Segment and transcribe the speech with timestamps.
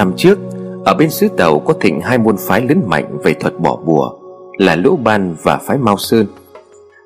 [0.00, 0.38] năm trước,
[0.84, 4.12] Ở bên xứ Tàu có thịnh hai môn phái lớn mạnh về thuật bỏ bùa,
[4.58, 6.26] Là Lỗ Ban và phái Mao Sơn.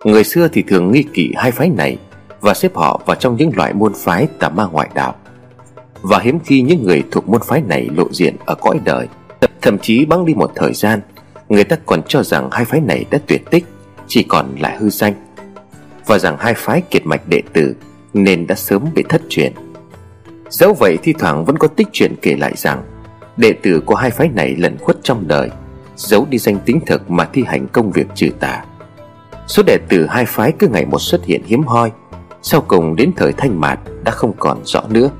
[0.04, 1.98] Người xưa thì thường nghi kỵ hai phái này
[2.40, 5.14] Và xếp họ vào trong những loại môn phái tà ma ngoại đạo.
[6.02, 9.08] Và hiếm khi những người thuộc môn phái này lộ diện ở cõi đời.
[9.62, 11.00] Thậm chí băng đi một thời gian,
[11.48, 13.64] Người ta còn cho rằng hai phái này đã tuyệt tích,
[14.06, 15.14] Chỉ còn lại hư danh.
[16.06, 17.74] Và rằng hai phái kiệt mạch đệ tử
[18.14, 19.52] Nên đã sớm bị thất truyền.
[20.54, 22.82] Dẫu vậy thi thoảng vẫn có tích chuyện kể lại rằng,
[23.36, 25.50] Đệ tử của hai phái này lẩn khuất trong đời,
[25.96, 28.64] Giấu đi danh tính thực mà thi hành công việc trừ tà.
[29.46, 31.92] Số đệ tử hai phái cứ ngày một xuất hiện hiếm hoi,
[32.42, 35.10] Sau cùng đến thời thanh mạt đã không còn rõ nữa.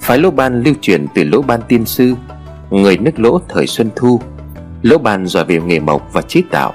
[0.00, 2.14] Phái lỗ ban lưu truyền từ lỗ ban tiên sư,
[2.70, 4.20] Người nước lỗ thời Xuân Thu.
[4.82, 6.74] Lỗ ban giỏi về nghề mộc và trí tạo.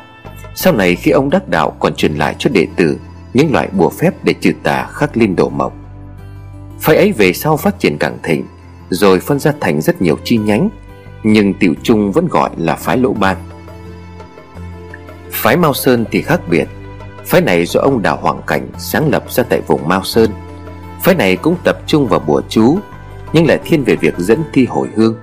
[0.55, 2.97] Sau này khi ông đắc đạo còn truyền lại cho đệ tử
[3.33, 5.80] Những loại bùa phép để trừ tà khắc linh đồ mộc.
[6.81, 8.45] Phái ấy về sau phát triển càng thịnh,
[8.89, 10.69] Rồi phân ra thành rất nhiều chi nhánh,
[11.23, 13.37] Nhưng tiểu chung vẫn gọi là phái lỗ ban.
[15.31, 16.67] Phái Mao Sơn thì khác biệt.
[17.25, 20.29] Phái này do ông Đào Hoàng Cảnh sáng lập ra tại vùng Mao Sơn.
[21.03, 22.79] Phái này cũng tập trung vào bùa chú,
[23.33, 25.15] Nhưng lại thiên về việc dẫn thi hồi hương.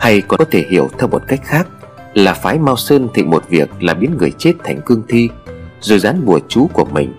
[0.00, 1.68] Hay còn có thể hiểu theo một cách khác
[2.14, 5.28] Là phái Mao Sơn thịnh một việc là biến người chết thành cương thi,
[5.80, 7.14] Rồi dán bùa chú của mình,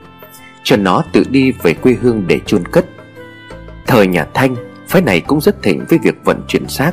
[0.64, 2.86] Cho nó tự đi về quê hương để chôn cất.
[3.90, 4.56] Thời nhà Thanh,
[4.88, 6.92] Phái này cũng rất thịnh với việc vận chuyển xác,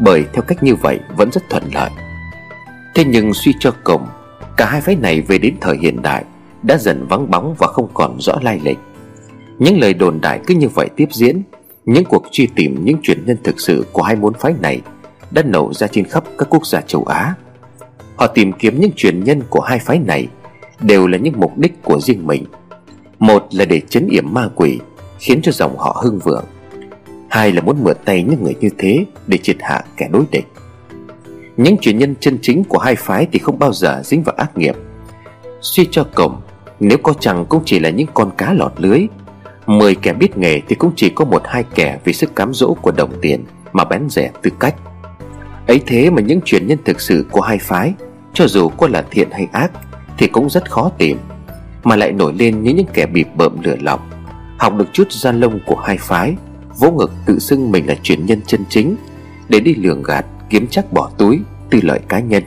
[0.00, 1.90] Bởi theo cách như vậy vẫn rất thuận lợi.
[2.94, 4.06] Thế nhưng suy cho cùng,
[4.56, 6.24] Cả hai phái này về đến thời hiện đại,
[6.62, 8.78] Đã dần vắng bóng và không còn rõ lai lịch.
[9.58, 11.42] Những lời đồn đại cứ như vậy tiếp diễn,
[11.84, 14.80] Những cuộc truy tìm những truyền nhân thực sự của hai môn phái này
[15.30, 17.34] Đã nổ ra trên khắp các quốc gia châu Á.
[18.16, 20.28] Họ tìm kiếm những truyền nhân của hai phái này
[20.80, 22.44] Đều là những mục đích của riêng mình.
[23.18, 24.78] Một là để chấn yểm ma quỷ
[25.22, 26.44] Khiến cho dòng họ hưng vượng.
[27.28, 30.46] Hai là muốn mượn tay những người như thế Để triệt hạ kẻ đối địch?
[31.56, 34.58] Những truyền nhân chân chính của hai phái thì không bao giờ dính vào ác
[34.58, 34.74] nghiệp.
[35.60, 36.40] Suy cho cùng,
[36.80, 39.06] Nếu có chẳng cũng chỉ là những con cá lọt lưới,
[39.66, 42.74] Mười kẻ biết nghề thì cũng chỉ có một hai kẻ Vì sức cám dỗ
[42.74, 44.74] của đồng tiền Mà bén rẻ tư cách.
[45.66, 47.94] Ấy thế mà những truyền nhân thực sự của hai phái,
[48.34, 49.70] Cho dù có là thiện hay ác,
[50.18, 51.18] Thì cũng rất khó tìm,
[51.82, 54.11] Mà lại nổi lên như những kẻ bịp bợm lửa lọc.
[54.62, 56.34] Học được chút gian lông của hai phái,
[56.78, 58.96] Vỗ ngực tự xưng mình là truyền nhân chân chính,
[59.48, 61.40] Để đi lường gạt, kiếm chắc bỏ túi,
[61.70, 62.42] tư lợi cá nhân.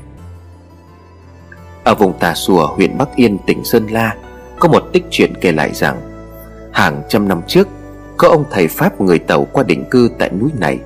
[1.83, 4.15] Ở vùng tà xùa, huyện bắc yên, tỉnh sơn la,
[4.59, 6.01] có một tích chuyện kể lại rằng,
[6.73, 7.67] hàng trăm năm trước,
[8.17, 10.79] có ông thầy pháp người tàu qua định cư tại núi này,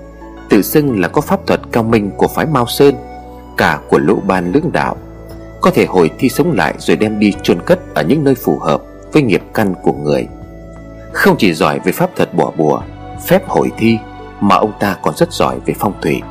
[0.49, 2.95] tự xưng là có pháp thuật cao minh của phái mao sơn,
[3.57, 4.97] cả của lỗ ban lưỡng đạo,
[5.61, 8.59] có thể hồi thi sống lại rồi đem đi chôn cất ở những nơi phù
[8.59, 8.81] hợp
[9.13, 10.27] với nghiệp căn của người
[11.13, 12.81] không chỉ giỏi về pháp thuật bỏ bùa,
[13.27, 13.97] phép hồi thi,
[14.39, 16.21] mà ông ta còn rất giỏi về phong thủy.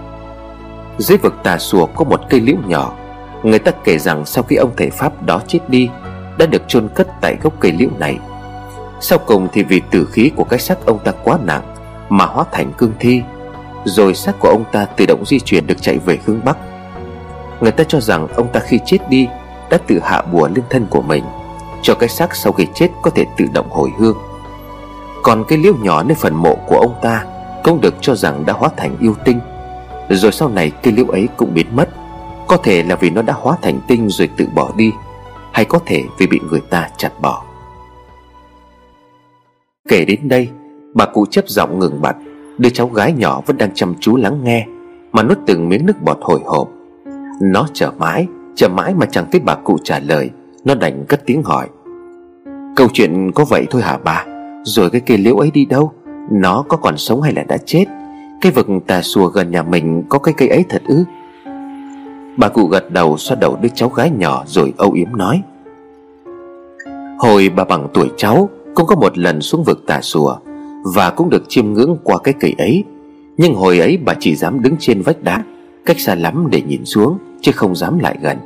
[0.98, 2.94] Dưới vực tà xùa có một cây liễu nhỏ,
[3.42, 5.90] Người ta kể rằng sau khi ông thầy Pháp đó chết đi,
[6.38, 8.18] Đã được chôn cất tại gốc cây liễu này.
[9.00, 11.74] Sau cùng thì vì tử khí của cái xác ông ta quá nặng
[12.08, 13.22] Mà hóa thành cương thi,
[13.84, 16.56] Rồi xác của ông ta tự động di chuyển được chạy về hướng Bắc.
[17.60, 19.28] Người ta cho rằng ông ta khi chết đi
[19.70, 21.24] Đã tự hạ bùa lên thân của mình,
[21.82, 24.16] Cho cái xác sau khi chết có thể tự động hồi hương.
[25.22, 27.24] Còn cái liễu nhỏ nơi phần mộ của ông ta
[27.64, 29.40] Cũng được cho rằng đã hóa thành yêu tinh.
[30.08, 31.88] Rồi sau này cây liễu ấy cũng biến mất.
[32.46, 34.92] Có thể là vì nó đã hóa thành tinh rồi tự bỏ đi,
[35.52, 37.42] Hay có thể vì bị người ta chặt bỏ.
[39.88, 40.48] Kể đến đây,
[40.94, 42.16] Bà cụ chấp giọng ngừng bặt.
[42.58, 44.66] Đứa cháu gái nhỏ vẫn đang chăm chú lắng nghe,
[45.12, 46.68] Mà nuốt từng miếng nước bọt hồi hộp.
[47.42, 48.26] Nó chờ mãi
[48.56, 50.30] Chờ mãi mà chẳng thấy bà cụ trả lời.
[50.64, 51.68] Nó đành cất tiếng hỏi.
[52.76, 54.24] Câu chuyện có vậy thôi hả bà
[54.64, 55.92] rồi cái cây liễu ấy đi đâu?
[56.30, 57.84] Nó có còn sống hay là đã chết?
[58.40, 61.04] Cái vực tà xùa gần nhà mình có cái cây ấy thật ư?
[62.36, 65.42] Bà cụ gật đầu xoa đầu đứa cháu gái nhỏ rồi âu yếm nói.
[67.18, 70.36] Hồi bà bằng tuổi cháu, Cũng có một lần xuống vực tà xùa
[70.94, 72.84] Và cũng được chiêm ngưỡng qua cái cây ấy.
[73.36, 75.44] Nhưng hồi ấy bà chỉ dám đứng trên vách đá,
[75.86, 78.38] Cách xa lắm để nhìn xuống, Chứ không dám lại gần.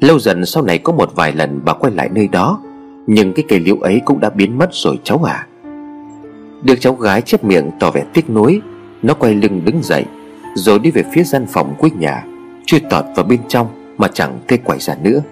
[0.00, 2.60] Lâu dần sau này có một vài lần bà quay lại nơi đó
[3.06, 5.46] nhưng cái cây liễu ấy cũng đã biến mất rồi cháu à
[6.62, 8.60] Được cháu gái chép miệng tỏ vẻ tiếc nuối,
[9.02, 10.04] nó quay lưng đứng dậy,
[10.54, 12.24] Rồi đi về phía gian phòng cuối nhà,
[12.66, 13.66] Chui tọt vào bên trong
[13.98, 15.22] Mà chẳng thấy quay ra nữa.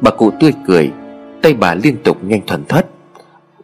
[0.00, 0.90] Bà cụ tươi cười,
[1.42, 2.86] Tay bà liên tục nhanh thuần thất.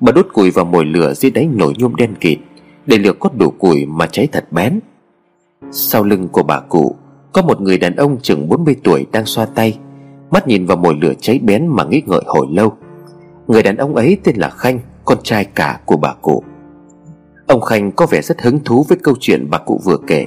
[0.00, 2.38] Bà đốt củi vào mồi lửa dưới đáy nổi nhôm đen kịt,
[2.86, 4.80] Để lửa có đủ củi mà cháy thật bén.
[5.70, 6.96] Sau lưng của bà cụ,
[7.32, 9.78] Có một người đàn ông chừng 40 tuổi đang xoa tay,
[10.30, 12.76] Mắt nhìn vào mồi lửa cháy bén mà nghĩ ngợi hồi lâu.
[13.46, 16.42] Người đàn ông ấy tên là Khanh, Con trai cả của bà cụ.
[17.46, 20.26] Ông Khanh có vẻ rất hứng thú với câu chuyện bà cụ vừa kể.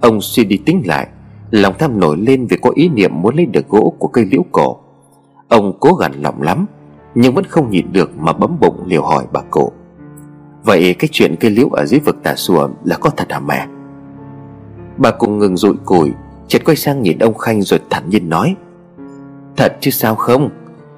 [0.00, 1.08] Ông suy đi tính lại,
[1.50, 4.42] Lòng tham nổi lên vì có ý niệm muốn lấy được gỗ của cây liễu
[4.52, 4.76] cổ.
[5.48, 6.66] Ông cố gắng lòng lắm,
[7.14, 9.72] Nhưng vẫn không nhịn được mà bấm bụng liều hỏi bà cụ.
[10.64, 13.66] Vậy cái chuyện cây liễu ở dưới vực tà xùa là có thật hả mẹ?
[14.96, 16.12] Bà cụ ngừng rụi củi
[16.48, 18.56] Chợt quay sang nhìn ông Khanh rồi thản nhiên nói,
[19.56, 20.50] Thật chứ sao không?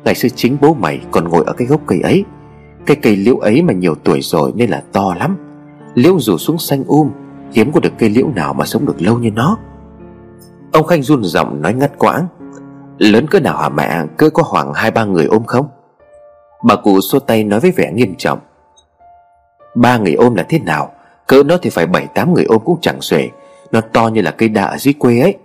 [0.05, 2.25] Ngày xưa chính bố mày còn ngồi ở cái gốc cây ấy.
[2.87, 5.37] Cái cây liễu ấy mà nhiều tuổi rồi nên là to lắm.
[5.95, 7.11] Liễu rủ xuống xanh um
[7.53, 9.59] Hiếm có được cây liễu nào mà sống được lâu như nó.
[10.73, 12.27] Ông Khanh run giọng nói ngắt quãng.
[12.99, 14.03] Lớn cỡ nào hả mẹ?
[14.17, 15.69] Cỡ có khoảng hai ba người ôm không?
[16.65, 18.39] Bà cụ xua tay nói với vẻ nghiêm trọng.
[19.75, 20.93] Ba người ôm là thế nào?
[21.27, 23.29] Cỡ nó thì phải bảy tám người ôm cũng chẳng xuể.
[23.73, 25.37] Nó to như là cây đa ở dưới quê ấy.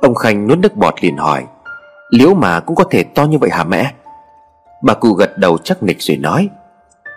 [0.00, 1.44] Ông Khanh nuốt nước bọt liền hỏi.
[2.10, 3.92] Liễu mà cũng có thể to như vậy hả mẹ?
[4.82, 6.48] Bà cụ gật đầu chắc nịch rồi nói,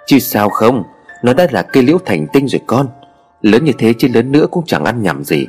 [0.07, 0.83] Chứ sao không?
[1.23, 2.87] Nó đã là cây liễu thành tinh rồi con.
[3.41, 5.47] Lớn như thế chứ lớn nữa cũng chẳng ăn nhầm gì.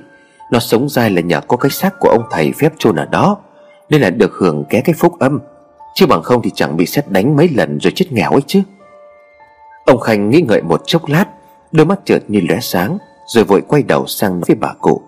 [0.51, 3.37] Nó sống dai là nhờ có cái xác của ông thầy phép chôn ở đó,
[3.91, 5.41] Nên là được hưởng ké cái phúc âm.
[5.95, 8.63] Chứ bằng không thì chẳng bị xét đánh mấy lần rồi chết nghèo ấy chứ.
[9.87, 11.25] Ông Khanh nghĩ ngợi một chốc lát,
[11.73, 15.03] Đôi mắt chợt như lóe sáng, Rồi vội quay đầu sang nói với bà cụ,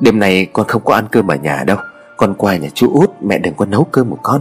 [0.00, 1.76] Đêm nay con không có ăn cơm ở nhà đâu.
[2.20, 4.40] Con qua nhà chú út, Mẹ đừng có nấu cơm một con.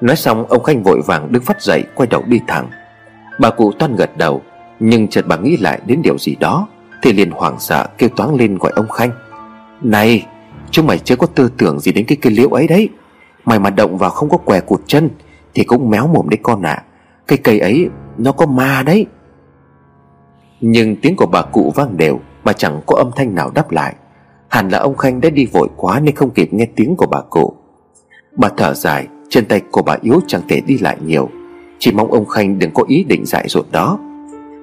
[0.00, 2.70] Nói xong, ông Khanh vội vàng đứng phát dậy, Quay đầu đi thẳng.
[3.40, 4.42] Bà cụ toan gật đầu,
[4.80, 6.68] Nhưng chợt bà nghĩ lại đến điều gì đó,
[7.02, 9.10] Thì liền hoảng sợ kêu toáng lên gọi ông Khanh.
[9.82, 10.26] Này
[10.70, 12.88] Chúng mày chưa có tư tưởng gì đến cái cây liễu ấy đấy.
[13.44, 15.10] Mày mà động vào không có què cụt chân,
[15.54, 16.72] Thì cũng méo mồm đấy con ạ.
[16.72, 16.84] À.
[17.26, 19.06] Cây cây ấy, nó có ma đấy.
[20.60, 23.94] Nhưng tiếng của bà cụ vang đều, Mà chẳng có âm thanh nào đáp lại.
[24.54, 27.20] Hẳn là ông Khanh đã đi vội quá Nên không kịp nghe tiếng của bà
[27.30, 27.54] cụ.
[28.36, 31.28] Bà thở dài Chân tay của bà yếu chẳng thể đi lại nhiều.
[31.78, 33.98] Chỉ mong ông Khanh đừng có ý định dại dột đó.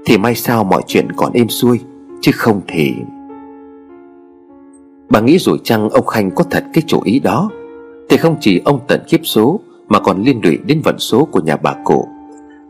[0.06, 1.80] Thì may sao mọi chuyện còn êm xuôi,
[2.22, 2.94] Chứ không thì
[5.10, 7.50] Bà nghĩ rồi chăng ông Khanh có thật cái chủ ý đó,
[8.10, 11.42] Thì không chỉ ông tận kiếp số Mà còn liên lụy đến vận số của
[11.42, 12.08] nhà bà cụ.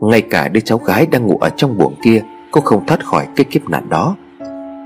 [0.00, 3.26] Ngay cả đứa cháu gái đang ngủ ở trong buồng kia Cũng không thoát khỏi
[3.36, 4.16] cái kiếp nạn đó.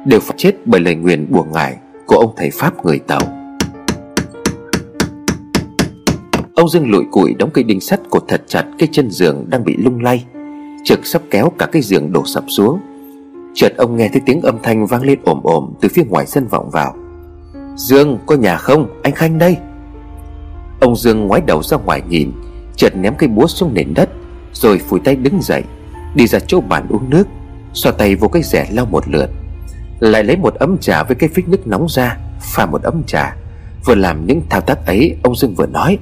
[0.06, 1.76] Đều phải chết bởi lời nguyền buồn ngải.
[2.06, 3.20] Của ông thầy Pháp người Tàu.
[6.54, 9.64] Ông Dương lụi củi đóng cây đinh sắt cột thật chặt Cái chân giường đang
[9.64, 10.24] bị lung lay,
[10.84, 12.80] Trực sắp kéo cả cái giường đổ sập xuống.
[13.54, 16.46] Chợt ông nghe thấy tiếng âm thanh vang lên ồm ồm Từ phía ngoài sân
[16.46, 16.96] vọng vào.
[17.76, 19.00] Dương, có nhà không?
[19.02, 19.56] Anh Khanh đây.
[20.80, 22.32] Ông Dương ngoái đầu ra ngoài nhìn,
[22.76, 24.08] Chợt ném cây búa xuống nền đất,
[24.52, 25.62] rồi phủi tay đứng dậy,
[26.14, 27.28] Đi ra chỗ bàn uống nước,
[27.72, 29.30] Xoa tay vô cái rẻ lau một lượt.
[30.00, 33.36] Lại lấy một ấm trà với cái phích nước nóng ra, Pha một ấm trà.
[33.84, 35.98] Vừa làm những thao tác ấy, Ông Dương vừa nói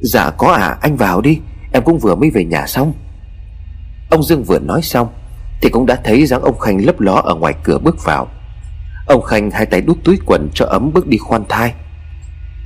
[0.00, 1.38] Dạ có à anh vào đi,
[1.72, 2.92] Em cũng vừa mới về nhà xong.
[4.10, 5.08] Ông Dương vừa nói xong,
[5.60, 8.28] Thì cũng đã thấy dáng ông Khanh lấp ló ở ngoài cửa bước vào.
[9.06, 11.74] Ông Khanh hai tay đút túi quần cho ấm bước đi khoan thai.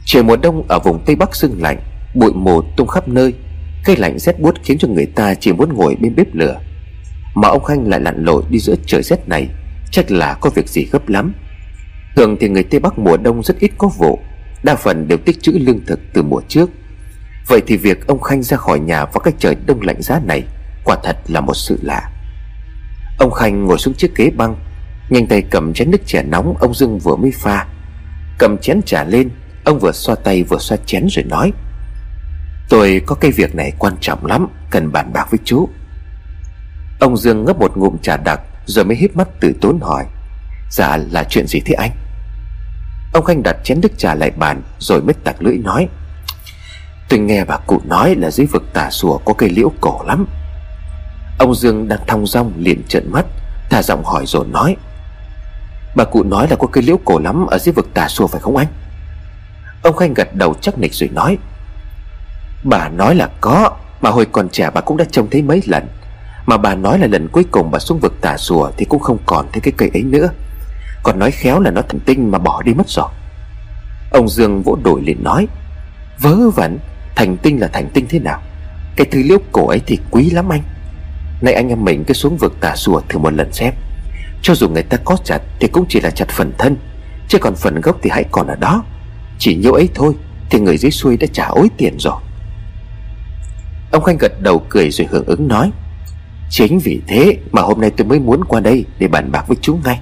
[0.07, 1.78] Trời mùa đông ở vùng Tây Bắc sưng lạnh,
[2.14, 3.35] Bụi mù tung khắp nơi.
[3.85, 6.61] Cái lạnh rét buốt khiến cho người ta chỉ muốn ngồi bên bếp lửa.
[7.35, 9.49] Mà ông Khanh lại lặn lội đi giữa trời rét này.
[9.90, 11.33] Chắc là có việc gì gấp lắm.
[12.16, 14.18] Thường thì người Tây Bắc mùa đông rất ít có vụ.
[14.62, 16.71] Đa phần đều tích trữ lương thực từ mùa trước.
[17.49, 20.42] Vậy thì việc ông Khanh ra khỏi nhà vào cái trời đông lạnh giá này
[20.85, 22.11] Quả thật là một sự lạ.
[23.18, 24.57] Ông Khanh ngồi xuống chiếc ghế băng,
[25.11, 27.66] Nhanh tay cầm chén nước chè nóng Ông Dương vừa mới pha.
[28.38, 29.30] Cầm chén trà lên,
[29.64, 31.52] Ông vừa xoa tay vừa xoa chén rồi nói,
[32.68, 35.68] Tôi có cái việc này quan trọng lắm, Cần bàn bạc với chú.
[37.00, 40.04] Ông Dương ngấp một ngụm trà đặc rồi mới híp mắt từ tốn hỏi
[40.70, 41.90] Dạ là chuyện gì thế anh?
[43.12, 45.88] Ông Khanh đặt chén nước trà lại bàn, Rồi mới tặc lưỡi nói,
[47.08, 50.26] Tôi nghe bà cụ nói là dưới vực tà sùa Có cây liễu cổ lắm.
[51.38, 53.26] Ông Dương đang thong dong liền trợn mắt,
[53.70, 54.76] Thả giọng hỏi rồi nói,
[55.96, 58.40] Bà cụ nói là có cây liễu cổ lắm Ở dưới vực tà sùa phải
[58.40, 58.68] không anh?
[59.82, 61.38] Ông Khanh gật đầu chắc nịch rồi nói,
[62.64, 65.87] Bà nói là có, Mà hồi còn trẻ bà cũng đã trông thấy mấy lần.
[66.49, 69.19] Mà bà nói là lần cuối cùng bà xuống vực tà sùa Thì cũng không
[69.26, 70.28] còn thấy cái cây ấy nữa.
[71.02, 73.09] Còn nói khéo là nó thành tinh mà bỏ đi mất rồi.
[74.11, 75.49] Ông Dương vỗ đồi liền nói,
[76.21, 76.78] Vớ vẩn,
[77.17, 78.43] Thành tinh là thành tinh thế nào?
[78.97, 80.62] Cái thứ liễu cổ ấy thì quý lắm anh.
[81.40, 83.75] Nay anh em mình cứ xuống vực tà sùa thử một lần xem.
[84.43, 86.76] Cho dù người ta có chặt Thì cũng chỉ là chặt phần thân,
[87.28, 88.85] Chứ còn phần gốc thì hãy còn ở đó.
[89.38, 90.12] Chỉ nhiêu ấy thôi
[90.50, 92.21] Thì người dưới xuôi đã trả ối tiền rồi.
[93.93, 95.71] Ông Khanh gật đầu cười rồi hưởng ứng nói
[96.50, 99.57] Chính vì thế mà hôm nay tôi mới muốn qua đây Để bàn bạc với
[99.62, 100.00] chú ngay.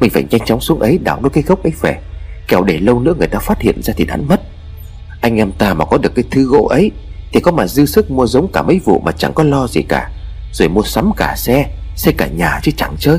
[0.00, 1.98] Mình phải nhanh chóng xuống ấy đảo nó cái gốc ấy về.
[2.48, 4.40] Kẻo để lâu nữa người ta phát hiện ra thì hắn mất.
[5.20, 6.90] Anh em ta mà có được cái thứ gỗ ấy,
[7.32, 9.82] Thì có mà dư sức mua giống cả mấy vụ mà chẳng có lo gì
[9.82, 10.10] cả.
[10.52, 13.18] Rồi mua sắm cả xe xe cả nhà chứ chẳng chơi.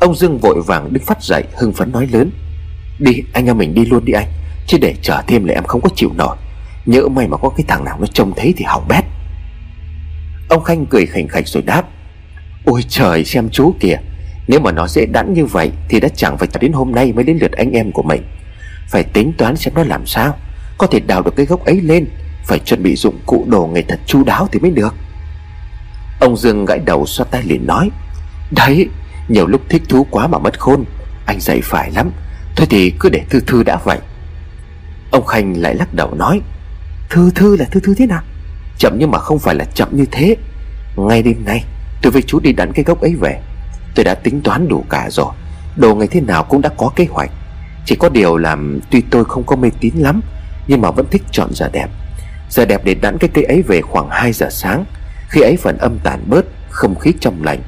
[0.00, 2.30] Ông Dương vội vàng đứng phát dậy, hưng phấn nói lớn.
[2.98, 4.26] Đi, anh em mình đi luôn đi anh.
[4.66, 6.36] Chứ để chờ thêm là em không có chịu nổi.
[6.86, 9.04] Nhớ may mà có cái thằng nào nó trông thấy thì hỏng bét.
[10.48, 11.82] Ông Khanh cười khỉnh khạch rồi đáp,
[12.64, 13.96] Ôi trời, xem chú kìa,
[14.48, 17.24] Nếu mà nó dễ đắn như vậy Thì đã chẳng phải đến hôm nay mới
[17.24, 18.22] đến lượt anh em của mình.
[18.88, 20.36] Phải tính toán xem nó làm sao,
[20.78, 22.06] Có thể đào được cái gốc ấy lên,
[22.44, 24.94] Phải chuẩn bị dụng cụ đồ nghề thật chu đáo thì mới được.
[26.20, 27.90] Ông Dương gãi đầu xoa tay liền nói,
[28.50, 28.88] Đấy,
[29.28, 30.84] Nhiều lúc thích thú quá mà mất khôn,
[31.26, 32.10] Anh dạy phải lắm,
[32.56, 33.98] Thôi thì cứ để Thư Thư đã vậy.
[35.10, 36.40] Ông Khanh lại lắc đầu nói,
[37.10, 38.22] Thư Thư là Thư Thư thế nào?
[38.78, 40.36] Chậm nhưng mà không phải là chậm như thế.
[40.96, 41.64] Ngay đêm nay
[42.02, 43.40] tôi với chú đi đánh cái gốc ấy về,
[43.94, 45.32] Tôi đã tính toán đủ cả rồi.
[45.76, 47.30] Đồ ngày thế nào cũng đã có kế hoạch.
[47.86, 48.56] Chỉ có điều là,
[48.90, 50.20] tuy tôi không có mê tín lắm,
[50.66, 51.88] Nhưng mà vẫn thích chọn giờ đẹp.
[52.50, 54.84] Giờ đẹp để đánh cái cây ấy về khoảng 2 giờ sáng.
[55.28, 57.62] Khi ấy phần âm tàn bớt, Không khí trong lành.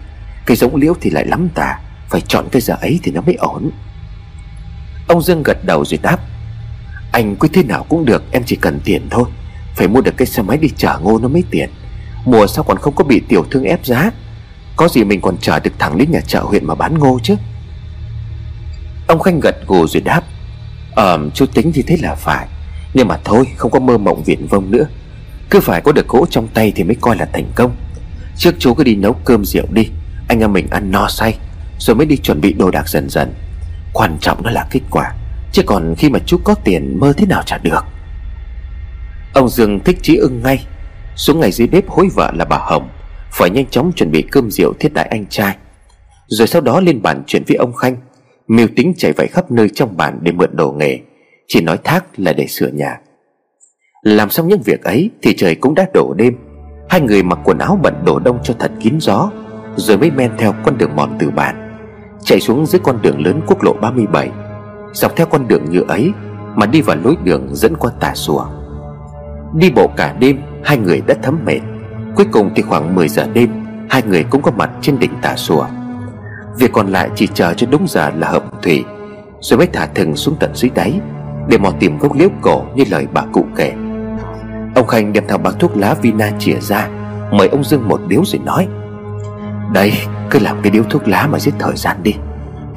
[0.46, 3.34] Cây giống liễu thì lại lắm tà, Phải chọn cái giờ ấy thì nó mới
[3.34, 3.70] ổn.
[5.08, 6.18] Ông Dương gật đầu rồi đáp,
[7.12, 9.24] Anh quyết thế nào cũng được, Em chỉ cần tiền thôi.
[9.76, 11.70] Phải mua được cái xe máy đi chở ngô nó mới tiền.
[12.24, 14.10] Mùa sao còn không có bị tiểu thương ép giá.
[14.76, 17.34] Có gì mình còn chở được thẳng đến nhà chợ huyện mà bán ngô chứ?
[19.06, 20.22] Ông Khanh gật gù rồi đáp
[20.96, 22.46] Ờ chú tính thì thế là phải.
[22.94, 24.84] Nhưng mà thôi, không có mơ mộng viển vông nữa.
[25.50, 27.76] Cứ phải có được gỗ trong tay thì mới coi là thành công.
[28.36, 29.88] Trước chú cứ đi nấu cơm rượu đi,
[30.28, 31.38] Anh em mình ăn no say,
[31.78, 33.34] Rồi mới đi chuẩn bị đồ đạc dần dần.
[33.92, 35.12] Quan trọng đó là kết quả,
[35.52, 37.84] Chứ còn khi mà chú có tiền, mơ thế nào chả được.
[39.36, 40.66] Ông Dương thích trí ưng ngay.
[41.16, 42.88] Xuống ngày dưới bếp hối vợ là bà Hồng,
[43.32, 45.56] Phải nhanh chóng chuẩn bị cơm rượu thiết đại anh trai.
[46.26, 47.96] Rồi sau đó lên bàn chuyện với ông Khanh.
[48.48, 50.98] Mưu tính chạy vạy khắp nơi trong bản để mượn đồ nghề,
[51.48, 53.00] Chỉ nói thác là để sửa nhà.
[54.02, 56.36] Làm xong những việc ấy Thì trời cũng đã đổ đêm.
[56.88, 59.30] Hai người mặc quần áo bận đổ đông cho thật kín gió,
[59.76, 61.78] Rồi mới men theo con đường mòn từ bản
[62.24, 64.30] Chạy xuống dưới con đường lớn quốc lộ 37
[64.92, 66.10] Dọc theo con đường như ấy
[66.54, 68.46] Mà đi vào lối đường dẫn qua tà xùa.
[69.54, 71.60] Đi bộ cả đêm, Hai người đã thấm mệt.
[72.16, 73.50] Cuối cùng thì khoảng 10 giờ đêm,
[73.90, 75.66] Hai người cũng có mặt trên đỉnh tà sùa
[76.58, 78.84] Việc còn lại chỉ chờ cho đúng giờ là hợp thủy.
[79.40, 81.00] Rồi mới thả thừng xuống tận dưới đáy,
[81.48, 83.72] Để mò tìm gốc liễu cổ như lời bà cụ kể.
[84.74, 86.88] Ông Khanh đem theo bao thuốc lá Vina chìa ra,
[87.30, 88.68] Mời ông Dương một điếu rồi nói,
[89.72, 89.92] Đây,
[90.30, 92.14] cứ làm cái điếu thuốc lá mà giết thời gian đi.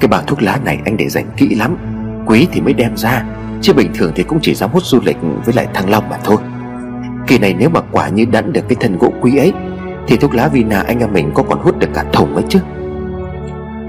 [0.00, 1.76] Cái bao thuốc lá này anh để dành kỹ lắm,
[2.26, 3.24] Quý thì mới đem ra,
[3.62, 6.18] Chứ bình thường thì cũng chỉ dám hút du lịch với lại thăng long mà
[6.24, 6.36] thôi.
[7.30, 9.52] Kỳ này nếu mà quả như đắn được cái thân gỗ quý ấy,
[10.06, 12.58] Thì thuốc lá Vina anh em mình có còn hút được cả thùng ấy chứ.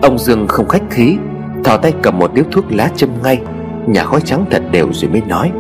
[0.02, 1.18] Ông Dương không khách khí,
[1.64, 3.42] Thò tay cầm một điếu thuốc lá châm ngay,
[3.88, 5.52] Nhà khói trắng thật đều rồi mới nói.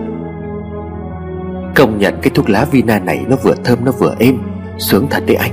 [1.75, 4.37] Công nhận cái thuốc lá Vina này nó vừa thơm nó vừa êm,
[4.77, 5.51] Sướng thật đấy anh.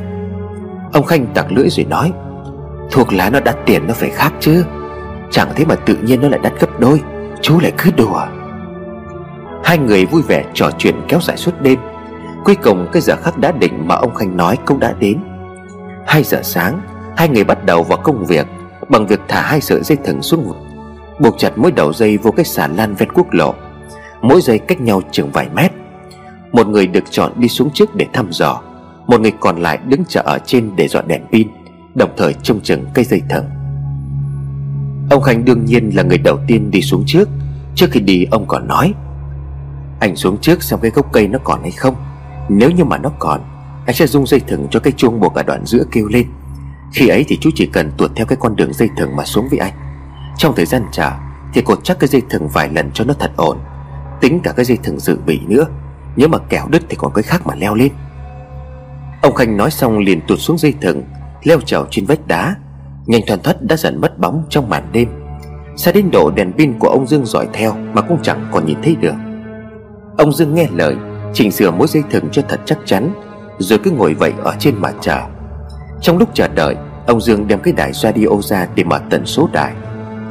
[0.92, 2.12] Ông Khanh tặc lưỡi rồi nói,
[2.90, 4.64] Thuốc lá nó đắt tiền nó phải khác chứ.
[5.30, 7.00] Chẳng thế mà tự nhiên nó lại đắt gấp đôi,
[7.40, 8.26] Chú lại cứ đùa.
[9.64, 11.78] Hai người vui vẻ trò chuyện kéo dài suốt đêm.
[12.44, 15.18] Cuối cùng cái giờ khắc đã định mà ông Khanh nói cũng đã đến.
[16.06, 16.80] Hai giờ sáng,
[17.16, 18.46] Hai người bắt đầu vào công việc,
[18.88, 20.52] Bằng việc thả hai sợi dây thừng xuống
[21.20, 23.54] Buộc chặt mỗi đầu dây vô cái xà lan ven quốc lộ.
[24.22, 25.72] Mỗi dây cách nhau chừng vài mét.
[26.52, 28.62] Một người được chọn đi xuống trước để thăm dò,
[29.06, 31.48] Một người còn lại đứng chờ ở trên để dọn đèn pin,
[31.94, 33.44] Đồng thời trông chừng cây dây thừng.
[35.10, 37.28] Ông Khanh đương nhiên là người đầu tiên đi xuống trước
[37.74, 38.94] Trước khi đi ông còn nói,
[40.00, 41.94] Anh xuống trước xem cái gốc cây nó còn hay không.
[42.48, 43.40] Nếu như mà nó còn,
[43.86, 46.26] Anh sẽ dùng dây thừng cho cái chuông buộc ở đoạn giữa kêu lên.
[46.92, 49.48] Khi ấy thì chú chỉ cần tuột theo cái con đường dây thừng mà xuống
[49.50, 49.72] với anh.
[50.36, 51.10] Trong thời gian chờ
[51.54, 53.58] Thì cột chắc cái dây thừng vài lần cho nó thật ổn.
[54.20, 55.66] Tính cả cái dây thừng dự bị nữa
[56.16, 57.92] Nếu mà kẻo đứt thì còn cái khác mà leo lên.
[59.22, 61.02] Ông Khanh nói xong liền tuột xuống dây thừng,
[61.42, 62.54] Leo trèo trên vách đá.
[63.06, 65.08] Nhanh thoăn thoát đã dần mất bóng trong màn đêm.
[65.76, 68.78] Xa đến độ đèn pin của ông Dương dõi theo Mà cũng chẳng còn nhìn
[68.82, 69.14] thấy được.
[70.18, 70.96] Ông Dương nghe lời
[71.32, 73.10] Chỉnh sửa mối dây thừng cho thật chắc chắn,
[73.58, 75.20] Rồi cứ ngồi vậy ở trên mà chờ
[76.00, 79.48] Trong lúc chờ đợi, Ông Dương đem cái đài radio ra để mở tần số
[79.52, 79.72] đài.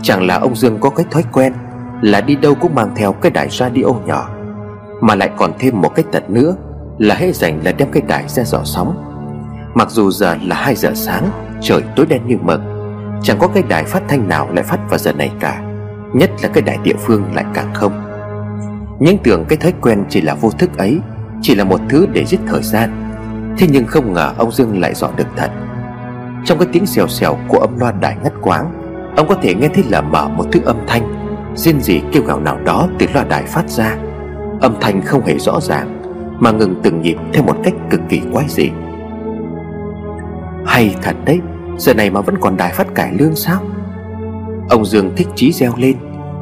[0.02, 1.54] Chẳng là ông Dương có cái thói quen
[2.02, 4.30] Là đi đâu cũng mang theo cái đài radio nhỏ,
[5.02, 6.56] Mà lại còn thêm một cái tật nữa
[6.98, 9.04] Là hết rảnh là đem cái đài ra dò sóng.
[9.74, 11.30] Mặc dù giờ là 2 giờ sáng,
[11.62, 12.62] Trời tối đen như mực,
[13.24, 15.62] Chẳng có cái đài phát thanh nào lại phát vào giờ này cả,
[16.14, 18.07] Nhất là cái đài địa phương lại càng không
[19.00, 21.00] những tưởng cái thói quen chỉ là vô thức ấy,
[21.42, 23.14] Chỉ là một thứ để giết thời gian.
[23.58, 25.52] Thế nhưng không ngờ ông Dương lại dọn được thật.
[26.46, 28.72] Trong cái tiếng xèo xèo của âm loa đài ngắt quáng
[29.16, 31.14] Ông có thể nghe thấy là mở một thứ âm thanh
[31.56, 33.98] Riêng gì kêu gào nào đó từ loa đài phát ra.
[34.62, 36.02] Âm thanh không hề rõ ràng,
[36.40, 38.70] Mà ngừng từng nhịp theo một cách cực kỳ quái dị.
[40.66, 41.40] Hay thật đấy,
[41.78, 43.62] Giờ này mà vẫn còn đài phát cải lương sao?
[44.70, 45.96] Ông Dương thích chí reo lên,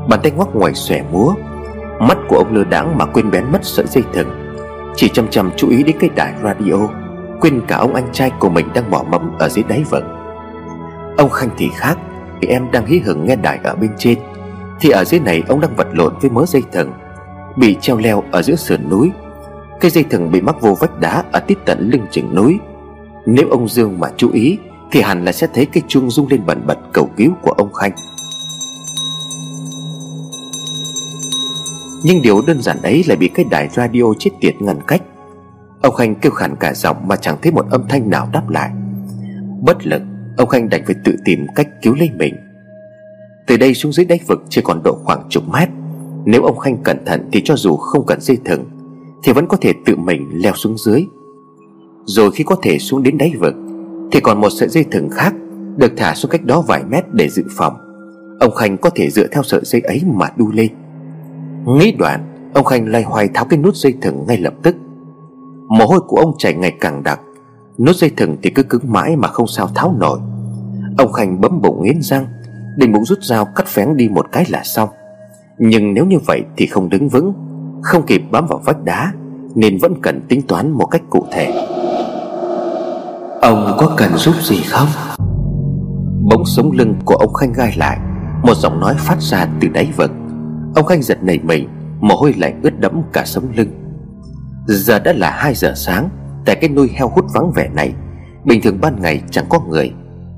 [0.09, 1.33] Bàn tay ngoắc ngoài xòe múa
[1.99, 4.29] Mắt của ông lơ đãng mà quên bén mất sợi dây thừng.
[4.95, 6.87] Chỉ chăm chăm chú ý đến cái đài radio,
[7.41, 10.03] Quên cả ông anh trai của mình đang bỏ mẫm ở dưới đáy vực.
[11.17, 11.97] Ông Khanh thì khác
[12.41, 14.17] Thì em đang hí hửng nghe đài ở bên trên.
[14.79, 16.91] Thì ở dưới này ông đang vật lộn với mớ dây thừng,
[17.57, 19.11] Bị treo leo ở giữa sườn núi.
[19.79, 22.59] Cây dây thừng bị mắc vô vách đá Ở tít tận lưng chừng núi.
[23.25, 24.57] Nếu ông Dương mà chú ý,
[24.91, 27.73] Thì hẳn là sẽ thấy cái chuông rung lên bẩn bật cầu cứu của ông
[27.73, 27.91] Khanh.
[32.05, 35.01] Nhưng điều đơn giản ấy lại bị cái đài radio chết tiệt ngăn cách.
[35.81, 38.69] Ông Khanh kêu khản cả giọng mà chẳng thấy một âm thanh nào đáp lại.
[39.61, 40.01] Bất lực,
[40.37, 42.35] Ông Khanh đành phải tự tìm cách cứu lấy mình.
[43.47, 45.69] Từ đây xuống dưới đáy vực chỉ còn độ khoảng chục mét.
[46.25, 48.65] Nếu ông Khanh cẩn thận thì cho dù không cần dây thừng,
[49.23, 51.05] Thì vẫn có thể tự mình leo xuống dưới.
[52.05, 53.55] Rồi khi có thể xuống đến đáy vực,
[54.11, 55.33] Thì còn một sợi dây thừng khác
[55.77, 57.73] Được thả xuống cách đó vài mét để dự phòng.
[58.39, 60.69] Ông Khanh có thể dựa theo sợi dây ấy mà đu lên.
[61.65, 64.75] Nghĩ đoạn Ông Khanh loay hoay tháo cái nút dây thừng ngay lập tức.
[65.69, 67.19] Mồ hôi của ông chảy ngày càng đặc.
[67.77, 70.19] Nút dây thừng thì cứ cứng mãi mà không sao tháo nổi.
[70.97, 72.25] Ông Khanh bấm bụng nghiến răng
[72.77, 74.89] Định bụng rút dao cắt phén đi một cái là xong.
[75.57, 77.33] Nhưng nếu như vậy thì không đứng vững
[77.81, 79.13] Không kịp bám vào vách đá
[79.55, 81.67] Nên vẫn cần tính toán một cách cụ thể.
[83.41, 84.87] Ông có cần giúp gì không?
[86.29, 87.97] Bỗng sống lưng của ông Khanh gai lại
[88.43, 90.11] Một giọng nói phát ra từ đáy vực
[90.75, 93.69] Ông Khanh giật nảy mình, Mồ hôi lạnh ướt đẫm cả sống lưng.
[94.67, 96.09] Giờ đã là 2 giờ sáng,
[96.45, 97.93] Tại cái nuôi heo hút vắng vẻ này,
[98.45, 99.93] Bình thường ban ngày chẳng có người.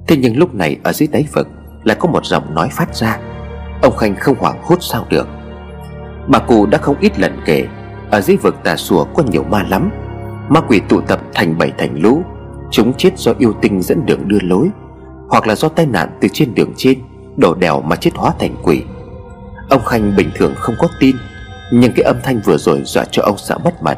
[0.08, 1.48] Thế nhưng lúc này ở dưới đáy vực
[1.84, 3.20] Lại có một giọng nói phát ra.
[3.82, 5.28] Ông Khanh không hoảng hốt sao được.
[6.28, 7.68] Bà cụ đã không ít lần kể,
[8.12, 9.90] Ở dưới vực tà sùa có nhiều ma lắm.
[10.50, 12.22] Ma quỷ tụ tập thành bảy thành lũ,
[12.72, 14.70] Chúng chết do yêu tinh dẫn đường đưa lối,
[15.30, 17.00] Hoặc là do tai nạn từ trên đường trên
[17.38, 18.84] Đổ đèo mà chết hóa thành quỷ.
[19.70, 21.16] Ông Khanh bình thường không có tin,
[21.72, 23.98] Nhưng cái âm thanh vừa rồi dọa cho ông sợ mất mặt.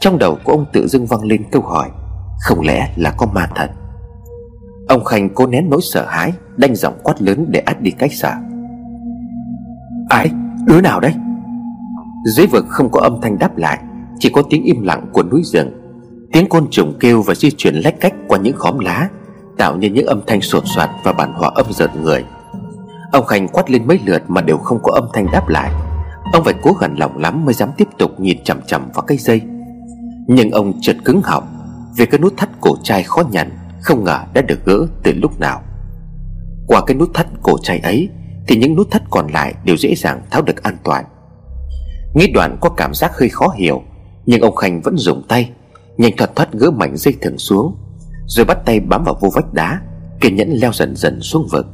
[0.00, 1.90] Trong đầu của ông tự dưng vang lên câu hỏi,
[2.40, 3.70] Không lẽ là có ma thật
[4.88, 8.12] Ông Khanh cố nén nỗi sợ hãi, Đanh giọng quát lớn để át đi cách
[8.12, 8.32] sợ.
[10.08, 10.30] Ai?
[10.66, 11.14] Đứa nào đấy?
[12.34, 13.78] Dưới vực không có âm thanh đáp lại,
[14.18, 15.70] Chỉ có tiếng im lặng của núi rừng.
[16.32, 19.08] Tiếng côn trùng kêu và di chuyển lách cách qua những khóm lá,
[19.58, 22.24] Tạo nên những âm thanh sột soạt và bản hòa âm giật người.
[23.12, 25.72] Ông Khanh quát lên mấy lượt mà đều không có âm thanh đáp lại.
[26.32, 29.18] Ông phải cố gần lòng lắm mới dám tiếp tục nhìn chằm chằm vào cây
[29.18, 29.40] dây.
[30.26, 31.44] Nhưng ông chợt cứng họng,
[31.96, 33.50] Vì cái nút thắt cổ chai khó nhằn,
[33.82, 35.62] Không ngờ đã được gỡ từ lúc nào.
[36.66, 38.08] Qua cái nút thắt cổ chai ấy,
[38.48, 41.04] Thì những nút thắt còn lại đều dễ dàng tháo được an toàn.
[42.14, 43.82] Nghĩ đoạn có cảm giác hơi khó hiểu,
[44.26, 45.50] Nhưng ông Khanh vẫn dùng tay,
[45.96, 47.76] Nhanh thuật thoát gỡ mảnh dây thừng xuống,
[48.26, 49.80] Rồi bắt tay bám vào vô vách đá,
[50.20, 51.66] Kiên nhẫn leo dần dần xuống vực.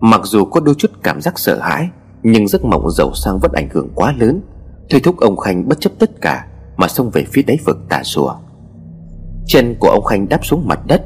[0.00, 1.88] Mặc dù có đôi chút cảm giác sợ hãi,
[2.22, 4.40] Nhưng giấc mộng giàu sang vẫn ảnh hưởng quá lớn.
[4.90, 8.02] Thôi thúc ông Khanh bất chấp tất cả Mà xông về phía đáy vực tà
[8.02, 8.34] sùa
[9.46, 11.04] Chân của ông Khanh đáp xuống mặt đất,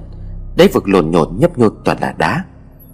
[0.56, 2.44] Đáy vực lộn nhộn nhấp nhô toàn là đá.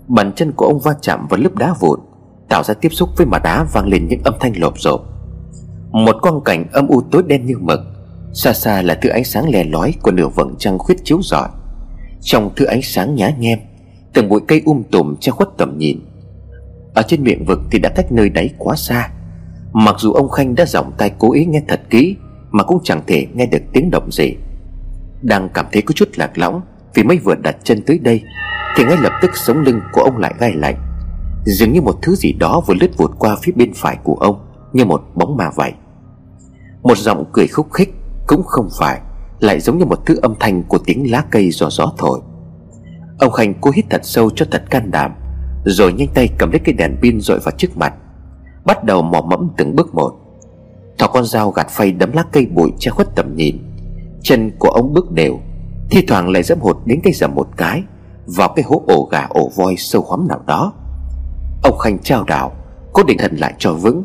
[0.08, 2.00] Bàn chân của ông va chạm vào lớp đá vụn,
[2.48, 5.00] Tạo ra tiếp xúc với mặt đá vang lên những âm thanh lộp rộp
[5.90, 7.80] Một quang cảnh âm u tối đen như mực,
[8.32, 11.48] Xa xa là thứ ánh sáng lè lói Của nửa vầng trăng khuyết chiếu rọi.
[12.20, 13.58] Trong thứ ánh sáng nhá nhem
[14.12, 16.00] Từng bụi cây um tùm che khuất tầm nhìn.
[16.94, 19.10] Ở trên miệng vực thì đã cách nơi đáy quá xa.
[19.72, 22.16] Mặc dù ông Khanh đã giọng tay cố ý nghe thật kỹ,
[22.50, 24.34] Mà cũng chẳng thể nghe được tiếng động gì.
[25.22, 26.60] Đang cảm thấy có chút lạc lõng,
[26.94, 28.22] Vì mới vừa đặt chân tới đây,
[28.76, 30.76] Thì ngay lập tức sống lưng của ông lại gai lạnh.
[31.44, 34.46] Dường như một thứ gì đó vừa lướt vụt qua phía bên phải của ông,
[34.72, 35.72] Như một bóng ma vậy.
[36.82, 37.94] Một giọng cười khúc khích
[38.26, 39.00] Cũng không phải,
[39.40, 42.20] Lại giống như một thứ âm thanh của tiếng lá cây do gió thổi.
[43.20, 45.14] Ông Khanh cố hít thật sâu cho thật can đảm,
[45.64, 47.94] Rồi nhanh tay cầm lấy cái đèn pin dội vào trước mặt,
[48.64, 50.12] Bắt đầu mò mẫm từng bước một.
[50.98, 53.58] Thỏ con dao gạt phay đấm lá cây bụi che khuất tầm nhìn,
[54.22, 55.38] Chân của ông bước đều,
[55.90, 57.82] Thi thoảng lại dẫm hụt đến cây dầm một cái,
[58.26, 60.72] Vào cái hố ổ gà ổ voi sâu hoắm nào đó.
[61.62, 62.52] Ông Khanh trao đảo,
[62.92, 64.04] Cố định thần lại cho vững,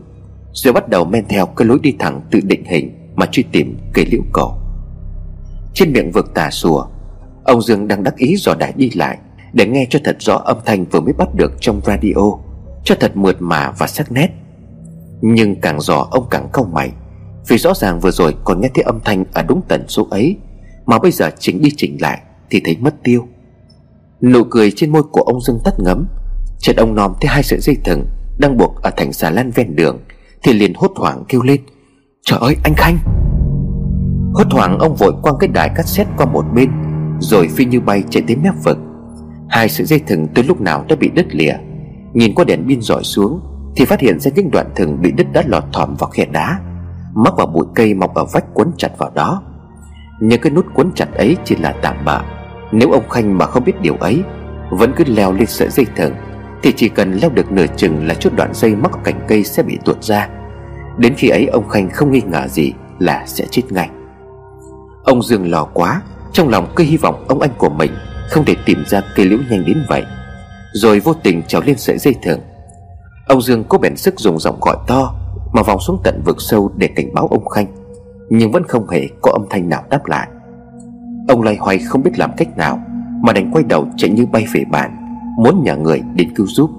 [0.53, 3.77] Rồi bắt đầu men theo cái lối đi thẳng tự định hình Mà truy tìm
[3.93, 4.53] cây liễu cổ
[5.73, 6.85] Trên miệng vực tà sùa
[7.45, 9.17] Ông Dương đang đắc ý dò đài đi lại,
[9.53, 12.31] Để nghe cho thật rõ âm thanh vừa mới bắt được trong radio.
[12.83, 14.29] Cho thật mượt mà và sắc nét.
[15.21, 16.91] Nhưng càng dò, ông càng cau mày,
[17.47, 20.37] Vì rõ ràng vừa rồi còn nghe thấy âm thanh ở đúng tần số ấy,
[20.85, 23.27] Mà bây giờ chỉnh đi chỉnh lại Thì thấy mất tiêu.
[24.21, 26.07] Nụ cười trên môi của ông Dương tắt ngấm.
[26.59, 28.05] Chợt ông nòm thấy hai sợi dây thừng
[28.37, 29.99] Đang buộc ở thành xà lan ven đường,
[30.43, 31.61] Thì liền hốt hoảng kêu lên,
[32.25, 32.97] Trời ơi, anh Khanh!
[34.33, 36.69] Hốt hoảng, ông vội quăng cái đài cassette qua một bên
[37.19, 38.77] rồi phi như bay chạy tới mép vực.
[39.49, 41.53] Hai sợi dây thừng tới lúc nào đã bị đứt lìa.
[42.13, 43.39] Nhìn qua đèn pin dọi xuống,
[43.75, 46.59] Thì phát hiện ra những đoạn thừng bị đứt đã lọt thỏm vào khe đá,
[47.15, 49.43] Mắc vào bụi cây mọc ở vách quấn chặt vào đó.
[50.19, 52.21] Nhưng cái nút quấn chặt ấy chỉ là tạm bạ.
[52.71, 54.23] Nếu ông Khanh mà không biết điều ấy,
[54.69, 56.13] Vẫn cứ leo lên sợi dây thừng,
[56.63, 59.63] Thì chỉ cần leo được nửa chừng là chút đoạn dây mắc cành cây sẽ
[59.63, 60.29] bị tuột ra.
[60.97, 63.89] Đến khi ấy, ông Khanh không nghi ngờ gì là sẽ chết ngay.
[65.03, 66.01] Ông Dương lo quá
[66.35, 67.91] trong lòng cứ hy vọng ông anh của mình
[68.29, 70.03] Không thể tìm ra cây liễu nhanh đến vậy.
[70.73, 72.39] Rồi vô tình trèo lên sợi dây thừng.
[73.27, 75.15] Ông Dương cố bèn sức dùng giọng gọi to
[75.53, 77.67] Mà vòng xuống tận vực sâu để cảnh báo ông Khanh,
[78.29, 80.27] Nhưng vẫn không hề có âm thanh nào đáp lại.
[81.27, 82.79] Ông loay hoay không biết làm cách nào
[83.23, 84.95] Mà đành quay đầu chạy như bay về bàn,
[85.37, 86.69] Muốn nhờ người đến cứu giúp.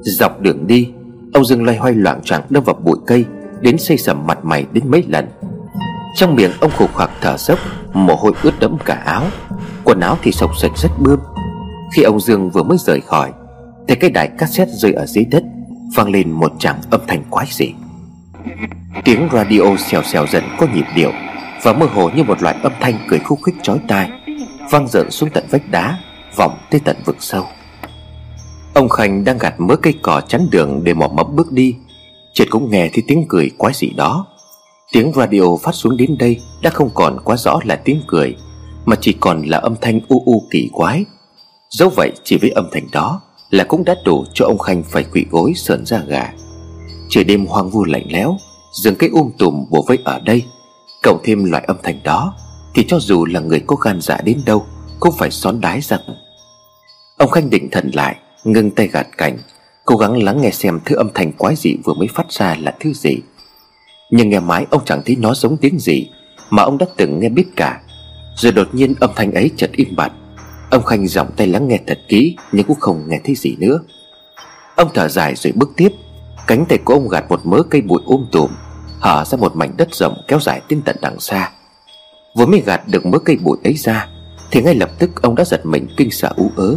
[0.00, 0.92] Dọc đường đi,
[1.32, 3.24] Ông Dương loay hoay loạn trạng đâm vào bụi cây
[3.60, 5.28] Đến xây sầm mặt mày đến mấy lần.
[6.14, 7.58] Trong miệng ông khục khặc thở dốc,
[7.92, 9.24] Mồ hôi ướt đẫm cả áo.
[9.84, 11.18] Quần áo thì sọc sạch rất bươm.
[11.92, 13.32] Khi ông Dương vừa mới rời khỏi,
[13.88, 15.42] Thì cái đài cassette rơi ở dưới đất,
[15.94, 17.72] vang lên một tràng âm thanh quái dị.
[19.04, 21.12] Tiếng radio xèo xèo dần có nhịp điệu
[21.62, 24.10] Và mơ hồ như một loại âm thanh cười khúc khích chói tai,
[24.70, 25.98] Vang dợn xuống tận vách đá,
[26.36, 27.44] Vọng tới tận vực sâu.
[28.74, 31.74] Ông Khanh đang gạt mớ cây cỏ chắn đường để mò mẫm bước đi,
[32.34, 34.26] Chợt cũng nghe thấy tiếng cười quái dị đó.
[34.92, 38.36] Tiếng radio phát xuống đến đây đã không còn quá rõ là tiếng cười,
[38.84, 41.04] Mà chỉ còn là âm thanh u u kỳ quái.
[41.70, 45.04] Dẫu vậy, chỉ với âm thanh đó Là cũng đã đủ cho ông Khanh phải
[45.04, 46.32] quỵ gối sợn ra gà.
[47.08, 48.36] Trời đêm hoang vu lạnh lẽo,
[48.72, 50.44] dường cái um tùm bổ vây ở đây.
[51.02, 52.34] Cộng thêm loại âm thanh đó,
[52.74, 54.66] Thì cho dù là người có gan dạ đến đâu,
[55.00, 56.00] Cũng phải xón đái rằng
[57.16, 59.38] Ông Khanh định thần lại Ngưng tay gạt cảnh
[59.84, 62.76] Cố gắng lắng nghe xem thứ âm thanh quái dị vừa mới phát ra là
[62.80, 63.16] thứ gì.
[64.10, 66.08] Nhưng nghe mãi ông chẳng thấy nó giống tiếng gì,
[66.50, 67.80] Mà ông đã từng nghe biết cả.
[68.36, 70.12] Rồi đột nhiên âm thanh ấy chợt im bặt.
[70.70, 73.80] Ông Khanh giọng tay lắng nghe thật kỹ, Nhưng cũng không nghe thấy gì nữa.
[74.76, 75.92] Ông thở dài rồi bước tiếp.
[76.46, 78.50] Cánh tay của ông gạt một mớ cây bụi ôm um tùm,
[79.00, 81.50] Hở ra một mảnh đất rộng kéo dài đến tận đằng xa.
[82.36, 84.08] Vừa mới gạt được mớ cây bụi ấy ra,
[84.50, 86.76] Thì ngay lập tức ông đã giật mình kinh sợ ú ớ.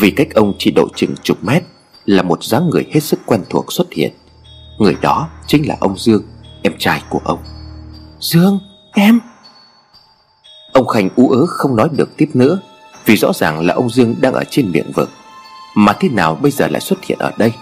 [0.00, 1.62] Vì cách ông chỉ độ chừng chục mét
[2.04, 4.12] là một dáng người hết sức quen thuộc xuất hiện.
[4.78, 6.22] Người đó chính là ông Dương.
[6.66, 7.38] Em trai của ông.
[8.20, 8.58] Dương
[8.92, 9.20] em.
[10.72, 12.58] Ông Khanh ú ớ không nói được tiếp nữa,
[13.04, 15.10] Vì rõ ràng là ông Dương đang ở trên miệng vực
[15.74, 17.52] Mà thế nào bây giờ lại xuất hiện ở đây?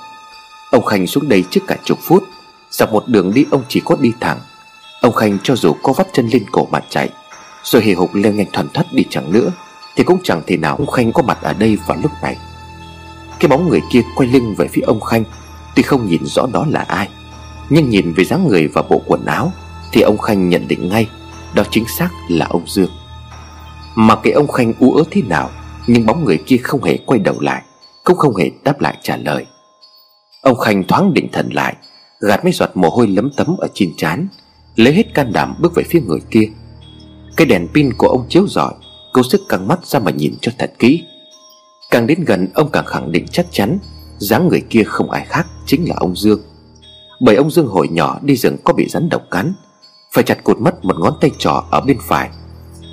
[0.71, 2.25] Ông Khanh xuống đây trước cả chục phút.
[2.71, 4.39] Dọc một đường đi, ông chỉ có đi thẳng.
[5.01, 7.11] Ông Khanh cho dù có vắt chân lên cổ mà chạy,
[7.63, 9.53] Rồi hề hục leo nhanh thoăn thoắt đi chẳng nữa,
[9.97, 12.37] Thì cũng chẳng thể nào ông Khanh có mặt ở đây vào lúc này.
[13.41, 15.25] Cái bóng người kia quay lưng về phía ông Khanh,
[15.75, 17.09] Tuy không nhìn rõ đó là ai.
[17.71, 19.53] Nhưng nhìn về dáng người và bộ quần áo,
[19.93, 21.09] Thì ông Khanh nhận định ngay,
[21.55, 22.91] Đó chính xác là ông Dương.
[23.95, 25.51] Mà cái ông Khanh u ớ thế nào,
[25.87, 27.63] Nhưng bóng người kia không hề quay đầu lại,
[28.05, 29.47] Cũng không hề đáp lại trả lời.
[30.43, 31.77] Ông Khanh thoáng định thần lại,
[32.21, 34.29] Gạt mấy giọt mồ hôi lấm tấm ở trên trán,
[34.77, 36.49] Lấy hết can đảm bước về phía người kia.
[37.37, 38.75] Cái đèn pin của ông chiếu rọi,
[39.13, 41.05] Cố sức căng mắt ra mà nhìn cho thật kỹ.
[41.91, 43.79] Càng đến gần, ông càng khẳng định chắc chắn,
[44.19, 46.41] dáng người kia không ai khác chính là ông Dương.
[47.25, 49.55] Bởi ông Dương hồi nhỏ đi rừng có bị rắn độc cắn
[50.13, 52.31] Phải chặt cụt mất một ngón tay trỏ ở bên phải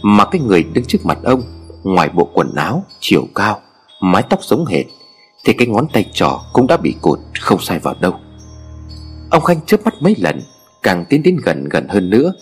[0.03, 1.41] Mà cái người đứng trước mặt ông
[1.83, 3.61] Ngoài bộ quần áo, chiều cao,
[4.01, 4.85] mái tóc giống hệt
[5.45, 8.13] Thì cái ngón tay trỏ cũng đã bị cụt không sai vào đâu.
[9.29, 10.41] Ông Khanh chớp mắt mấy lần
[10.83, 12.33] Càng tiến đến gần gần hơn nữa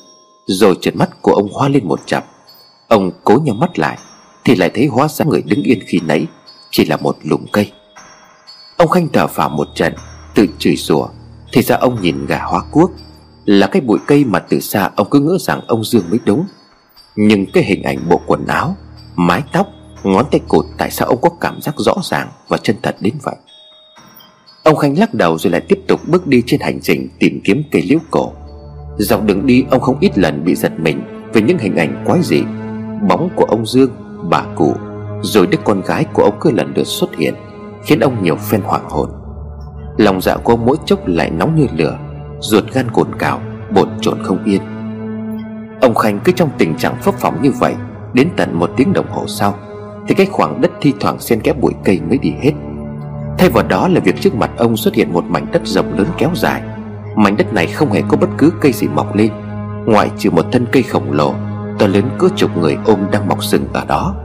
[0.45, 2.25] Rồi trượt mắt của ông hoa lên một chập
[2.87, 3.97] Ông cố nhắm mắt lại
[4.45, 6.27] Thì lại thấy hóa ra người đứng yên khi nãy
[6.71, 7.71] chỉ là một lùm cây.
[8.77, 9.93] Ông Khanh thở phào một trận
[10.35, 11.07] Tự chửi rủa.
[11.51, 12.91] Thì ra ông nhìn gà hóa cuốc
[13.45, 16.45] Là cái bụi cây mà từ xa ông cứ ngỡ rằng ông Dương mới đúng.
[17.15, 18.75] Nhưng cái hình ảnh bộ quần áo
[19.15, 19.67] Mái tóc
[20.03, 23.13] Ngón tay cụt tại sao ông có cảm giác rõ ràng Và chân thật đến
[23.23, 23.35] vậy?
[24.63, 27.63] Ông Khanh lắc đầu rồi lại tiếp tục bước đi trên hành trình tìm kiếm
[27.71, 28.33] cây liễu cổ.
[28.97, 31.01] Dọc đường đi ông không ít lần bị giật mình
[31.33, 32.41] Về những hình ảnh quái dị
[33.07, 33.91] Bóng của ông Dương,
[34.29, 34.75] bà cụ
[35.21, 37.33] rồi đứa con gái của ông cứ lần lượt xuất hiện
[37.83, 39.09] Khiến ông nhiều phen hoảng hồn.
[39.99, 41.97] Lòng dạ của ông mỗi chốc lại nóng như lửa,
[42.39, 43.41] Ruột gan cồn cào,
[43.73, 44.61] Bồn chồn không yên.
[45.81, 47.75] Ông Khanh cứ trong tình trạng phấp phỏng như vậy,
[48.13, 49.55] Đến tận một tiếng đồng hồ sau,
[50.07, 52.51] Thì cái khoảng đất thi thoảng xen kẽ bụi cây mới đi hết.
[53.37, 56.07] Thay vào đó là việc trước mặt ông xuất hiện một mảnh đất rộng lớn
[56.17, 56.61] kéo dài.
[57.15, 59.31] Mảnh đất này không hề có bất cứ cây gì mọc lên,
[59.85, 61.33] Ngoại trừ một thân cây khổng lồ,
[61.79, 64.15] To lớn cỡ chục người ôm đang mọc sừng ở đó.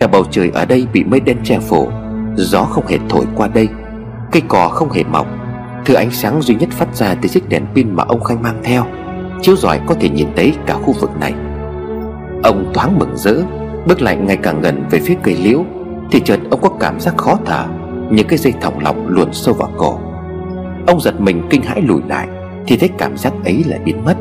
[0.00, 1.88] Cả bầu trời ở đây bị mây đen che phủ,
[2.36, 3.68] Gió không hề thổi qua đây.
[4.32, 5.26] Cây cỏ không hề mọc.
[5.84, 8.60] Thứ ánh sáng duy nhất phát ra từ chiếc đèn pin mà ông Khanh mang
[8.64, 8.84] theo.
[9.42, 11.32] Chiếu rọi có thể nhìn thấy cả khu vực này.
[12.42, 13.34] Ông thoáng mừng rỡ,
[13.86, 15.64] Bước lại ngày càng gần về phía cây liễu.
[16.10, 17.64] Thì chợt ông có cảm giác khó thở
[18.10, 19.98] Những cái dây thòng lọng luồn sâu vào cổ.
[20.86, 22.28] Ông giật mình kinh hãi lùi lại,
[22.66, 24.16] Thì thấy cảm giác ấy lại biến mất.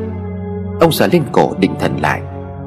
[0.79, 2.21] Ông sờ lên cổ định thần lại.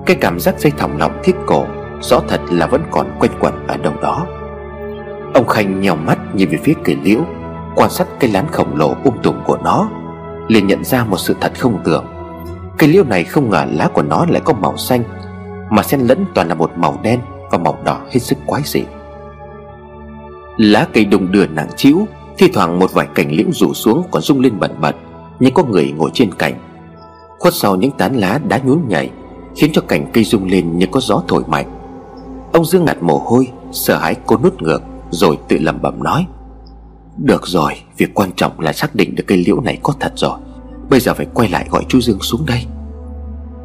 [0.07, 1.65] Cái cảm giác dây thòng lọng thiết cổ
[2.01, 4.27] Rõ thật là vẫn còn quanh quẩn ở đâu đó.
[5.35, 7.21] Ông Khanh nhèo mắt nhìn về phía cây liễu
[7.75, 9.89] Quan sát cây lán khổng lồ um tùm của nó
[10.51, 12.05] liền nhận ra một sự thật không tưởng.
[12.79, 15.03] Cây liễu này không ngờ lá của nó lại có màu xanh
[15.71, 18.83] Mà xen lẫn toàn là một màu đen Và màu đỏ hết sức quái dị.
[20.57, 21.99] Lá cây đùng đưa nặng chiếu,
[22.39, 24.97] Thi thoảng một vài cành liễu rủ xuống Còn rung lên bẩn bật
[25.41, 26.55] Như có người ngồi trên cành.
[27.39, 29.11] Khuất sau những tán lá đá nhún nhảy
[29.57, 31.67] Khiến cho cành cây rung lên như có gió thổi mạnh.
[32.53, 34.83] Ông Dương ngạt mồ hôi Sợ hãi cô nút ngược.
[35.11, 36.27] Rồi tự lẩm bẩm nói,
[37.17, 40.39] Được rồi, Việc quan trọng là xác định được cây liễu này có thật rồi.
[40.91, 42.65] Bây giờ phải quay lại gọi chú Dương xuống đây.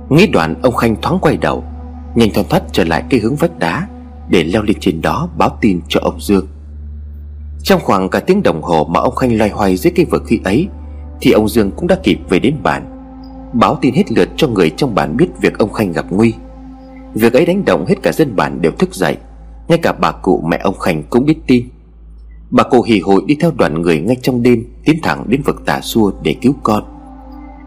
[0.09, 1.63] Nghĩ đoạn, ông Khanh thoáng quay đầu,
[2.15, 3.87] Nhanh thoăn thoắt trở lại cái hướng vách đá,
[4.29, 6.47] Để leo lên trên đó báo tin cho ông Dương.
[7.63, 10.39] Trong khoảng cả tiếng đồng hồ mà ông Khanh loay hoay dưới cái vực khi
[10.43, 10.67] ấy,
[11.21, 12.91] Thì ông Dương cũng đã kịp về đến bản
[13.53, 16.33] Báo tin hết lượt cho người trong bản biết việc ông Khanh gặp nguy.
[17.13, 19.17] Việc ấy đánh động hết cả dân bản đều thức dậy.
[19.67, 21.69] Ngay cả bà cụ mẹ ông Khanh cũng biết tin.
[22.49, 25.65] Bà cụ hì hội đi theo đoàn người ngay trong đêm, Tiến thẳng đến vực
[25.65, 26.83] tà xua để cứu con.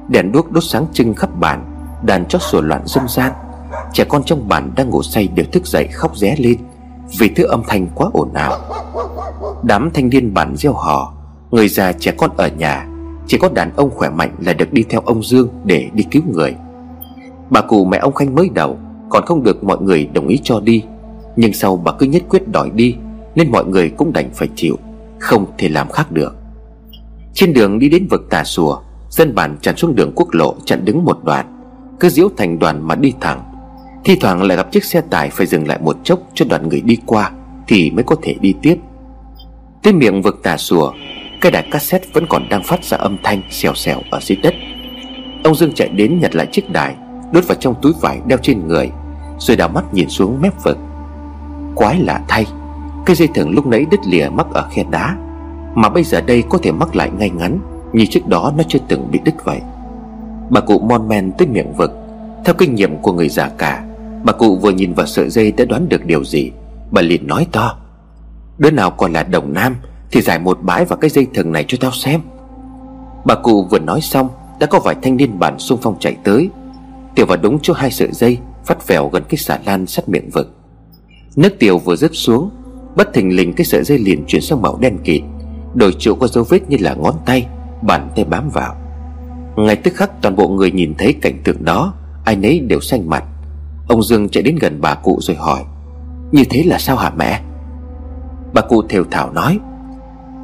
[0.08, 3.32] Đèn đuốc đốt sáng trưng khắp bản Đàn chó sủa loạn râm ran.
[3.92, 6.58] Trẻ con trong bản đang ngủ say đều thức dậy khóc ré lên,
[7.18, 8.58] Vì thứ âm thanh quá ồn ào.
[9.62, 11.14] Đám thanh niên bản gieo hò,
[11.50, 12.88] Người già trẻ con ở nhà,
[13.26, 16.22] Chỉ có đàn ông khỏe mạnh là được đi theo ông Dương Để đi cứu
[16.32, 16.54] người.
[17.50, 20.60] Bà cụ mẹ ông Khanh mới đầu, Còn không được mọi người đồng ý cho
[20.60, 20.84] đi.
[21.40, 22.96] Nhưng sau bà cứ nhất quyết đòi đi,
[23.34, 24.78] Nên mọi người cũng đành phải chịu,
[25.18, 26.36] Không thể làm khác được.
[27.34, 30.84] Trên đường đi đến vực tà sùa Dân bản tràn xuống đường quốc lộ chặn
[30.84, 31.46] đứng một đoạn,
[32.00, 33.42] Cứ diễu thành đoàn mà đi thẳng.
[34.04, 36.80] Thi thoảng lại gặp chiếc xe tải phải dừng lại một chốc cho đoàn người
[36.80, 37.30] đi qua,
[37.68, 38.76] Thì mới có thể đi tiếp.
[39.82, 40.92] Tới miệng vực tà sùa
[41.40, 44.54] Cái đài cassette vẫn còn đang phát ra âm thanh xèo xèo ở dưới đất.
[45.44, 46.94] Ông Dương chạy đến nhặt lại chiếc đài,
[47.32, 48.90] Đốt vào trong túi vải đeo trên người,
[49.38, 50.78] Rồi đảo mắt nhìn xuống mép vực.
[51.78, 52.46] Quái lạ thay.
[53.06, 55.16] Cây dây thừng lúc nãy đứt lìa mắc ở khe đá,
[55.74, 57.58] Mà bây giờ đây có thể mắc lại ngay ngắn,
[57.92, 59.60] Như trước đó nó chưa từng bị đứt vậy.
[60.50, 61.90] Bà cụ mon men tới miệng vực.
[62.44, 63.84] Theo kinh nghiệm của người già cả,
[64.24, 66.52] Bà cụ vừa nhìn vào sợi dây đã đoán được điều gì.
[66.90, 67.76] Bà liền nói to,
[68.58, 69.76] Đứa nào còn là đồng nam
[70.10, 72.20] Thì giải một bãi vào cái dây thừng này cho tao xem.
[73.24, 74.28] Bà cụ vừa nói xong,
[74.60, 76.50] Đã có vài thanh niên bản xung phong chạy tới.
[77.14, 80.30] Tiểu vào đúng chỗ hai sợi dây Phát vèo gần cái xà lan sát miệng
[80.30, 80.57] vực.
[81.36, 82.50] Nước tiểu vừa rớt xuống,
[82.96, 85.22] Bất thình lình cái sợi dây liền chuyển sang màu đen kịt,
[85.74, 87.46] Đổi chỗ có dấu vết như là ngón tay,
[87.82, 88.76] Bàn tay bám vào.
[89.56, 93.10] Ngay tức khắc, toàn bộ người nhìn thấy cảnh tượng đó, Ai nấy đều xanh
[93.10, 93.24] mặt.
[93.88, 95.64] Ông Dương chạy đến gần bà cụ rồi hỏi,
[96.32, 97.40] Như thế là sao hả mẹ?
[98.54, 99.58] Bà cụ thều thảo nói,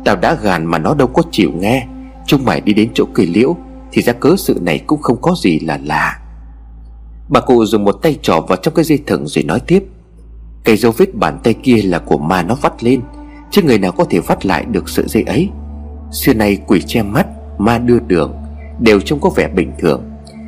[0.05, 1.87] Tao đã gàn mà nó đâu có chịu nghe,
[2.27, 3.57] Chúng mày đi đến chỗ cây liễu
[3.93, 6.21] Thì ra cớ sự này cũng không có gì là lạ.
[7.29, 9.85] Bà cụ dùng một tay trỏ vào trong cái dây thừng rồi nói tiếp
[10.65, 13.01] cái dấu vết bàn tay kia là của ma nó vắt lên,
[13.51, 15.49] Chứ người nào có thể vắt lại được sợi dây ấy.
[16.13, 17.27] Xưa nay quỷ che mắt,
[17.59, 18.35] Ma đưa đường,
[18.81, 20.03] Đều trông có vẻ bình thường.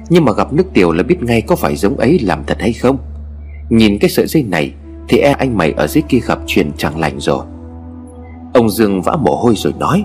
[0.08, 2.72] Nhưng mà gặp nước tiểu là biết ngay có phải giống ấy làm thật hay
[2.72, 2.98] không.
[3.70, 4.72] Nhìn cái sợi dây này
[5.08, 7.44] Thì e anh mày ở dưới kia gặp chuyện chẳng lành rồi.
[8.54, 10.04] Ông Dương vã mồ hôi rồi nói,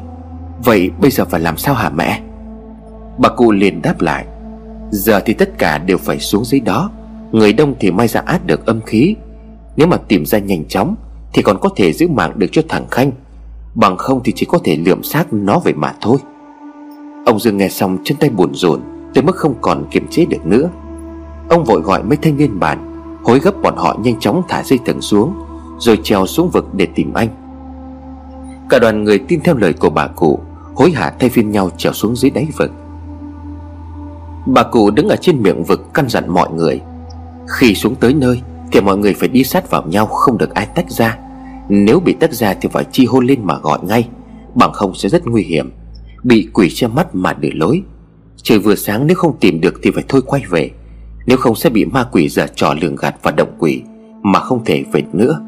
[0.63, 2.21] Vậy bây giờ phải làm sao hả mẹ?
[3.17, 4.25] Bà cụ liền đáp lại,
[4.91, 6.91] Giờ thì tất cả đều phải xuống dưới đó,
[7.31, 9.15] Người đông thì may ra át được âm khí
[9.75, 10.95] nếu mà tìm ra nhanh chóng,
[11.33, 13.11] Thì còn có thể giữ mạng được cho thằng Khanh.
[13.75, 16.17] Bằng không thì chỉ có thể lượm xác nó về mà thôi.
[17.25, 18.81] Ông Dương nghe xong chân tay buồn rộn,
[19.13, 20.69] Tới mức không còn kiềm chế được nữa.
[21.49, 22.87] Ông vội gọi mấy thanh niên bạn
[23.23, 25.33] Hối gấp bọn họ nhanh chóng thả dây thừng xuống,
[25.77, 27.29] Rồi trèo xuống vực để tìm anh.
[28.69, 30.39] Cả đoàn người tin theo lời của bà cụ,
[30.75, 32.71] Hối hả thay phiên nhau trèo xuống dưới đáy vực.
[34.45, 36.81] Bà cụ đứng ở trên miệng vực căn dặn mọi người,
[37.47, 40.65] Khi xuống tới nơi thì mọi người phải đi sát vào nhau, Không được ai
[40.75, 41.17] tách ra.
[41.69, 44.07] Nếu bị tách ra thì phải chi hôn lên mà gọi ngay,
[44.55, 45.71] Bằng không sẽ rất nguy hiểm.
[46.23, 47.81] Bị quỷ che mắt mà để lối.
[48.43, 50.69] Trời vừa sáng, nếu không tìm được thì phải thôi quay về.
[51.25, 53.81] Nếu không sẽ bị ma quỷ giả trò lường gạt và động quỷ,
[54.23, 55.41] Mà không thể về nữa.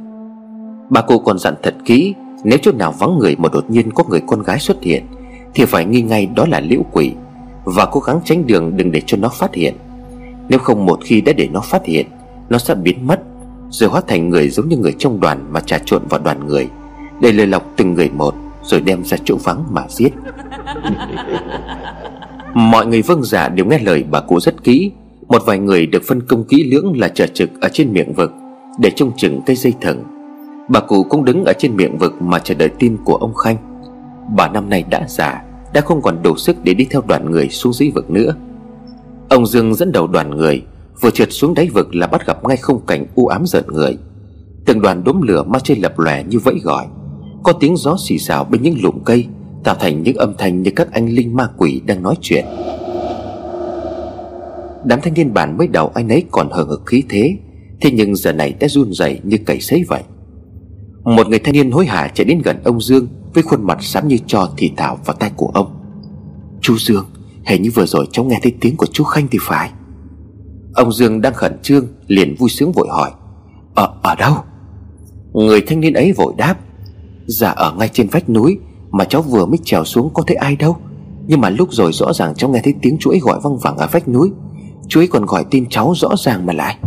[0.89, 4.03] Bà cô còn dặn thật kỹ, Nếu chỗ nào vắng người mà đột nhiên có
[4.09, 5.05] người con gái xuất hiện,
[5.53, 7.13] Thì phải nghi ngay đó là liễu quỷ.
[7.63, 9.73] Và cố gắng tránh đường đừng để cho nó phát hiện.
[10.49, 12.07] Nếu không, một khi đã để nó phát hiện
[12.49, 13.21] nó sẽ biến mất,
[13.69, 16.69] Rồi hóa thành người giống như người trong đoàn Mà trà trộn vào đoàn người,
[17.21, 20.09] Để lời lọc từng người một, Rồi đem ra chỗ vắng mà giết.
[22.53, 24.91] Mọi người vâng giả dạ đều nghe lời bà cụ rất kỹ.
[25.27, 28.31] Một vài người được phân công kỹ lưỡng là chờ trực ở trên miệng vực,
[28.79, 30.03] Để trông chừng cây dây thừng.
[30.69, 33.57] Bà cụ cũng đứng ở trên miệng vực mà chờ đợi tin của ông Khanh.
[34.35, 35.41] Bà năm nay đã già,
[35.73, 38.35] Đã không còn đủ sức để đi theo đoàn người xuống dưới vực nữa.
[39.29, 40.63] Ông Dương dẫn đầu đoàn người
[41.01, 43.97] Vừa trượt xuống đáy vực là bắt gặp ngay không cảnh u ám giận người.
[44.65, 46.85] Từng đoàn đốm lửa ma chơi lập lòe như vẫy gọi.
[47.43, 49.27] Có tiếng gió xì xào bên những lùm cây,
[49.63, 52.45] Tạo thành những âm thanh như các anh linh ma quỷ đang nói chuyện.
[54.85, 57.37] Đám thanh niên bản mới đầu anh ấy còn hờ hực khí thế
[57.81, 60.03] Thế nhưng giờ này đã run rẩy như cầy sấy vậy.
[61.03, 64.07] Một người thanh niên hối hả chạy đến gần ông Dương Với khuôn mặt xám
[64.07, 65.79] như cho thì thảo vào tay của ông.
[66.61, 67.05] Chú Dương,
[67.45, 69.71] Hình như vừa rồi cháu nghe thấy tiếng của chú Khanh thì phải.
[70.73, 73.11] Ông Dương đang khẩn trương Liền vui sướng vội hỏi.
[73.75, 74.33] Ở, ở đâu?
[75.33, 76.55] Người thanh niên ấy vội đáp.
[77.25, 78.59] Dạ ở ngay trên vách núi
[78.91, 80.77] Mà cháu vừa mới trèo xuống có thấy ai đâu.
[81.27, 83.87] Nhưng mà lúc rồi rõ ràng cháu nghe thấy tiếng chuỗi gọi văng vẳng ở
[83.91, 84.31] vách núi.
[84.87, 86.77] Chuỗi còn gọi tin cháu rõ ràng mà lại.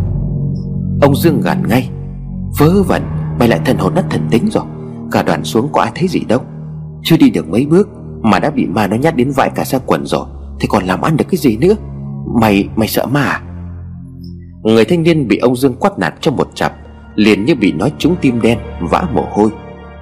[1.02, 1.90] Ông Dương gằn ngay.
[2.58, 3.02] Vớ vẩn
[3.38, 4.64] Mày lại thần hồn nát thần tính rồi.
[5.12, 6.40] Cả đoàn xuống có ai thấy gì đâu.
[7.02, 7.88] Chưa đi được mấy bước
[8.22, 10.26] Mà đã bị ma nó nhát đến vãi cả xa quần rồi.
[10.60, 11.74] Thì còn làm ăn được cái gì nữa?
[12.40, 13.45] Mày mày sợ ma à?
[14.66, 16.72] Người thanh niên bị ông Dương quát nạt trong một chặp,
[17.14, 19.50] Liền như bị nói trúng tim đen, Vã mồ hôi.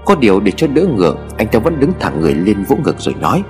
[0.04, 2.96] Có điều để cho đỡ ngượng, Anh ta vẫn đứng thẳng người lên vỗ ngực
[2.98, 3.42] rồi nói,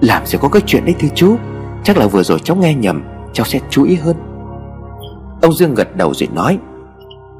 [0.00, 1.36] Làm gì có cái chuyện đấy thưa chú,
[1.84, 4.16] Chắc là vừa rồi cháu nghe nhầm, Cháu sẽ chú ý hơn.
[5.42, 6.58] Ông Dương gật đầu rồi nói,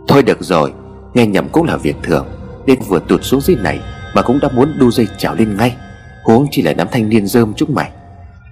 [0.08, 0.72] Thôi được rồi,
[1.14, 2.26] Nghe nhầm cũng là việc thường
[2.66, 3.80] Đến vừa tụt xuống dưới này
[4.14, 5.76] Mà cũng đã muốn đu dây trào lên ngay,
[6.24, 7.90] Huống chỉ là đám thanh niên rơm chúng mày.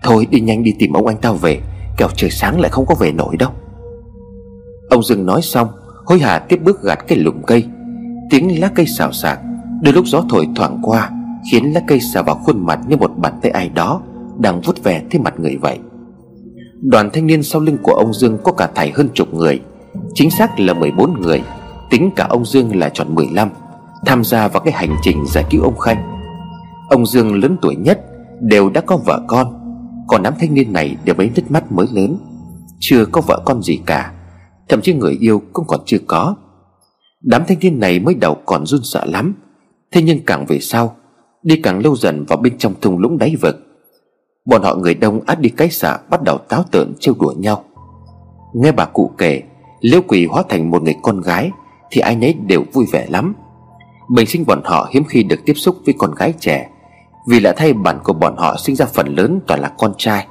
[0.03, 1.61] Thôi đi nhanh đi tìm ông anh tao về,
[1.97, 3.51] Kẻo trời sáng lại không có về nổi đâu.
[4.92, 5.68] Ông Dương nói xong,
[6.05, 7.64] Hối hả tiếp bước gạt cái lùm cây.
[8.31, 9.40] Tiếng lá cây xào xạc,
[9.83, 11.11] Đôi lúc gió thổi thoảng qua,
[11.50, 14.00] Khiến lá cây xào vào khuôn mặt như một bàn tay ai đó
[14.38, 15.78] Đang vuốt về thế mặt người vậy.
[16.81, 19.61] Đoàn thanh niên sau lưng của ông Dương có cả thảy hơn chục người,
[20.14, 21.42] Chính xác là 14 người,
[21.90, 23.48] Tính cả ông Dương là tròn 15
[24.07, 26.02] Tham gia vào cái hành trình giải cứu ông Khanh.
[26.88, 28.00] Ông Dương lớn tuổi nhất
[28.40, 29.46] Đều đã có vợ con,
[30.09, 32.16] Còn đám thanh niên này đều mấy nước mắt mới lớn,
[32.81, 34.12] Chưa có vợ con gì cả.
[34.68, 36.37] Thậm chí người yêu cũng còn chưa có.
[37.20, 39.35] Đám thanh niên này mới đầu còn run sợ lắm.
[39.92, 40.96] Thế nhưng càng về sau,
[41.42, 43.57] Đi càng lâu dần vào bên trong thung lũng đáy vực.
[44.44, 47.64] Bọn họ người đông át đi cái xạ Bắt đầu táo tợn trêu đùa nhau.
[48.55, 49.42] Nghe bà cụ kể,
[49.81, 51.51] Liễu quỷ hóa thành một người con gái,
[51.90, 53.35] Thì ai nấy đều vui vẻ lắm.
[54.14, 56.70] Bình sinh bọn họ hiếm khi được tiếp xúc với con gái trẻ,
[57.29, 60.27] Vì lạ thay bản của bọn họ sinh ra phần lớn toàn là con trai.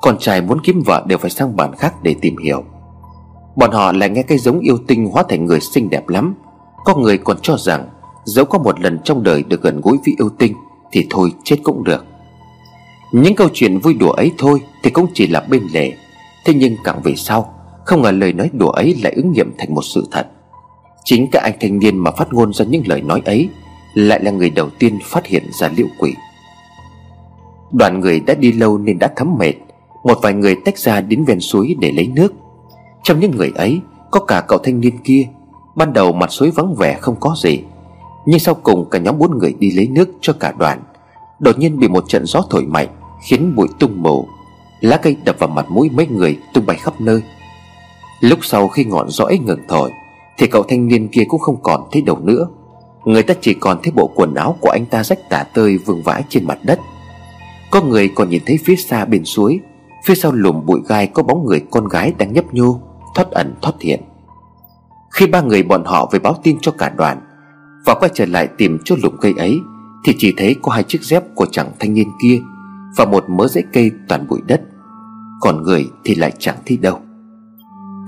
[0.00, 2.64] Con trai muốn kiếm vợ đều phải sang bản khác để tìm hiểu.
[3.56, 6.34] Bọn họ lại nghe cái giống yêu tinh hóa thành người xinh đẹp lắm.
[6.84, 7.88] Có người còn cho rằng,
[8.24, 10.54] Dẫu có một lần trong đời được gần gũi với yêu tinh,
[10.92, 12.04] Thì thôi, chết cũng được.
[13.12, 15.92] Những câu chuyện vui đùa ấy thôi, Thì cũng chỉ là bên lề.
[16.44, 19.74] Thế nhưng càng về sau, Không ngờ lời nói đùa ấy lại ứng nghiệm thành
[19.74, 20.26] một sự thật.
[21.04, 23.48] Chính các anh thanh niên mà phát ngôn ra những lời nói ấy,
[23.94, 26.14] Lại là người đầu tiên phát hiện ra liễu quỷ.
[27.72, 29.54] Đoàn người đã đi lâu nên đã thấm mệt.
[30.04, 32.32] Một vài người tách ra đến ven suối để lấy nước
[33.04, 35.28] trong những người ấy, Có cả cậu thanh niên kia.
[35.74, 37.60] Ban đầu mặt suối vắng vẻ không có gì.
[38.26, 40.82] Nhưng sau cùng cả nhóm bốn người đi lấy nước cho cả đoàn.
[41.38, 42.88] Đột nhiên bị một trận gió thổi mạnh,
[43.22, 44.28] Khiến bụi tung mù.
[44.80, 47.22] Lá cây đập vào mặt mũi mấy người tung bay khắp nơi.
[48.20, 49.90] Lúc sau khi ngọn gió ấy ngừng thổi,
[50.38, 52.48] Thì cậu thanh niên kia cũng không còn thấy đầu nữa.
[53.04, 56.02] Người ta chỉ còn thấy bộ quần áo của anh ta rách tả tơi vương
[56.02, 56.80] vãi trên mặt đất.
[57.70, 59.60] Có người còn nhìn thấy phía xa bên suối.
[60.04, 62.80] Phía sau lùm bụi gai có bóng người con gái đang nhấp nhô
[63.14, 64.00] thoát ẩn, thoát hiện.
[65.12, 67.20] Khi ba người bọn họ về báo tin cho cả đoàn
[67.86, 69.60] và quay trở lại tìm chỗ lùm cây ấy,
[70.04, 72.40] thì chỉ thấy có hai chiếc dép của chàng thanh niên kia
[72.96, 74.62] và một mớ rễ cây toàn bụi đất.
[75.40, 77.00] Còn người thì lại chẳng thấy đâu.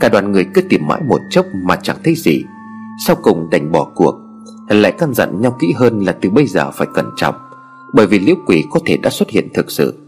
[0.01, 2.45] Cả đoàn người cứ tìm mãi một chốc mà chẳng thấy gì.
[3.07, 4.15] Sau cùng đành bỏ cuộc,
[4.69, 7.35] lại căn dặn nhau kỹ hơn là từ bây giờ phải cẩn trọng,
[7.95, 9.99] bởi vì liễu quỷ có thể đã xuất hiện thực sự.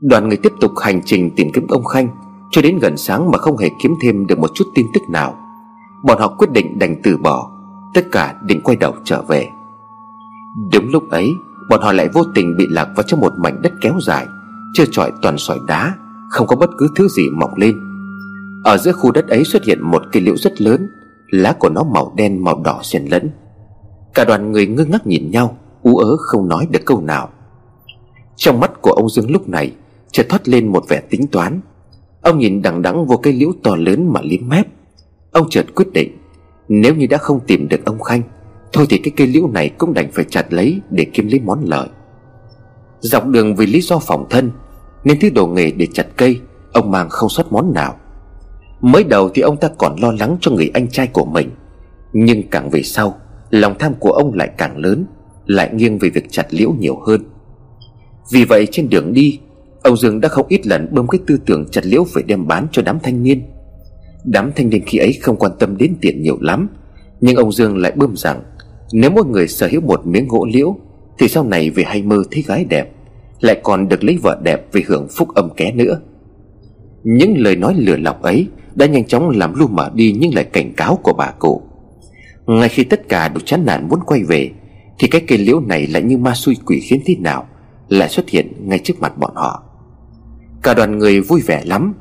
[0.00, 2.08] Đoàn người tiếp tục hành trình tìm kiếm ông khanh
[2.54, 5.36] cho đến gần sáng mà không hề kiếm thêm được một chút tin tức nào,
[6.04, 7.50] Bọn họ quyết định đành từ bỏ,
[7.94, 9.48] Tất cả định quay đầu trở về.
[10.72, 11.34] Đúng lúc ấy,
[11.70, 14.26] Bọn họ lại vô tình bị lạc vào trong một mảnh đất kéo dài
[14.74, 15.94] Chưa trọi toàn sỏi đá,
[16.30, 17.76] Không có bất cứ thứ gì mọc lên.
[18.64, 20.88] Ở giữa khu đất ấy xuất hiện một cây liễu rất lớn,
[21.30, 23.30] Lá của nó màu đen, màu đỏ xen lẫn.
[24.14, 27.28] Cả đoàn người ngơ ngác nhìn nhau, Ú ớ không nói được câu nào.
[28.36, 29.72] Trong mắt của ông Dương lúc này,
[30.12, 31.60] Chợt thoát lên một vẻ tính toán.
[32.24, 34.66] Ông nhìn đằng đẵng vô cây liễu to lớn mà liếm mép.
[35.32, 36.18] Ông chợt quyết định,
[36.68, 38.22] Nếu như đã không tìm được ông Khanh,
[38.72, 41.64] Thôi thì cái cây liễu này cũng đành phải chặt lấy Để kiếm lấy món
[41.64, 41.88] lợi.
[43.00, 44.50] Dọc đường vì lý do phòng thân,
[45.04, 46.40] Nên thứ đồ nghề để chặt cây,
[46.72, 47.96] Ông mang không sót món nào.
[48.80, 51.50] Mới đầu thì ông ta còn lo lắng cho người anh trai của mình.
[52.12, 53.16] Nhưng càng về sau,
[53.50, 55.06] Lòng tham của ông lại càng lớn,
[55.46, 57.20] Lại nghiêng về việc chặt liễu nhiều hơn.
[58.32, 59.40] Vì vậy trên đường đi
[59.84, 62.66] Ông Dương đã không ít lần bơm cái tư tưởng chặt liễu phải đem bán
[62.72, 63.42] cho đám thanh niên.
[64.24, 66.68] Đám thanh niên khi ấy không quan tâm đến tiền nhiều lắm,
[67.20, 68.42] Nhưng ông Dương lại bơm rằng,
[68.92, 70.76] Nếu mỗi người sở hữu một miếng gỗ liễu,
[71.18, 72.90] Thì sau này về hay mơ thấy gái đẹp,
[73.40, 76.00] Lại còn được lấy vợ đẹp vì hưởng phúc âm ké nữa.
[77.02, 80.44] Những lời nói lừa lọc ấy Đã nhanh chóng làm lu mờ đi những lời
[80.44, 81.62] cảnh cáo của bà cụ.
[82.46, 84.50] Ngay khi tất cả đều chán nản muốn quay về,
[84.98, 87.46] Thì cái cây liễu này lại như ma xui quỷ khiến thế nào
[87.88, 89.62] Lại xuất hiện ngay trước mặt bọn họ.
[90.64, 91.94] Cả đoàn người vui vẻ lắm.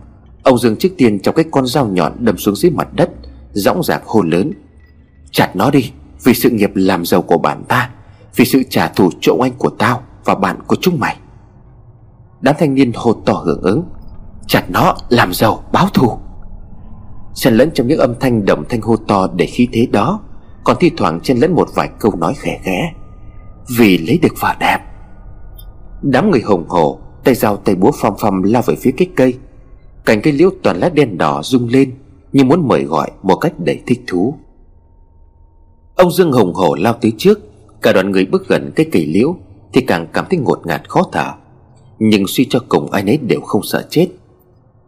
[0.44, 3.10] Ông Dương trước tiên trong cái con dao nhọn đâm xuống dưới mặt đất
[3.52, 4.52] Dõng dạc hô lớn.
[5.32, 5.92] Chặt nó đi,
[6.24, 7.90] Vì sự nghiệp làm giàu của bản ta,
[8.36, 11.18] Vì sự trả thù chỗ anh của tao Và bạn của chúng mày.
[12.42, 13.84] Đám thanh niên hô to hưởng ứng.
[14.48, 16.18] Chặt nó, làm giàu, báo thù.
[17.36, 20.20] Xen lẫn trong những âm thanh đồng thanh hô to để khí thế đó,
[20.64, 22.94] Còn thi thoảng chen lẫn một vài câu nói khẽ khẽ.
[23.78, 24.80] Vì lấy được vợ đẹp.
[26.02, 29.34] Đám người hồng hồ Tay dao tay búa phom phom lao về phía cái cây.
[30.06, 31.92] Cành cây liễu toàn lá đen đỏ rung lên,
[32.32, 34.36] Như muốn mời gọi một cách đầy thích thú.
[35.96, 37.40] Ông Dương hùng hổ lao tới trước,
[37.82, 39.36] Cả đoàn người bước gần cái cây liễu
[39.74, 41.32] Thì càng cảm thấy ngột ngạt khó thở.
[42.00, 44.08] Nhưng suy cho cùng ai nấy đều không sợ chết.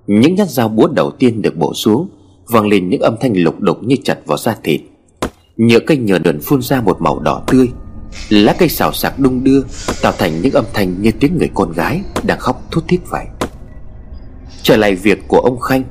[0.07, 2.09] Những nhát dao búa đầu tiên được bổ xuống,
[2.47, 4.81] vang lên những âm thanh lục đục như chặt vào da thịt.
[5.57, 7.69] Nhựa cây nhờ đờn phun ra một màu đỏ tươi
[8.29, 9.61] lá cây xào xạc đung đưa
[10.01, 13.25] tạo thành những âm thanh như tiếng người con gái đang khóc thút thít vậy.
[14.63, 15.83] Trở lại việc của ông khanh,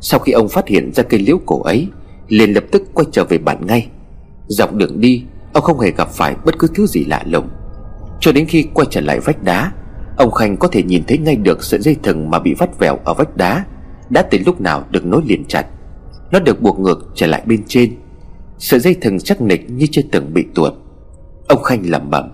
[0.00, 1.88] sau khi ông phát hiện ra cây liễu cổ ấy,
[2.28, 3.88] liền lập tức quay trở về bản ngay.
[4.46, 7.48] Dọc đường đi, ông không hề gặp phải bất cứ thứ gì lạ lùng.
[8.20, 9.72] Cho đến khi quay trở lại vách đá,
[10.16, 12.98] ông khanh có thể nhìn thấy ngay được sợi dây thừng mà bị vắt vẹo
[13.04, 13.64] ở vách đá,
[14.10, 15.66] đã từ lúc nào được nối liền chặt.
[16.30, 17.96] Nó được buộc ngược trở lại bên trên.
[18.58, 20.72] Sợi dây thừng chắc nịch như chưa từng bị tuột.
[21.48, 22.30] Ông Khanh lẩm bẩm,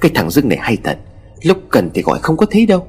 [0.00, 0.98] Cái thằng Dương này hay thật,
[1.42, 2.86] Lúc cần thì gọi không có thấy đâu,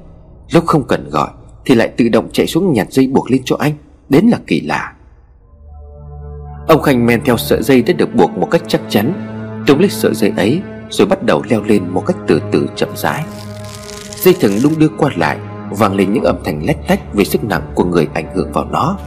[0.52, 1.28] Lúc không cần gọi
[1.64, 3.72] Thì lại tự động chạy xuống nhặt dây buộc lên cho anh,
[4.08, 4.94] Đến là kỳ lạ.
[6.68, 9.12] Ông Khanh men theo sợi dây đã được buộc một cách chắc chắn
[9.66, 12.88] Túm lấy sợi dây ấy Rồi bắt đầu leo lên một cách từ từ chậm
[12.96, 13.24] rãi.
[14.16, 15.38] Dây thừng đung đưa qua lại,
[15.70, 18.64] Vang lên những âm thanh lách tách Vì sức nặng của người ảnh hưởng vào
[18.64, 18.98] nó.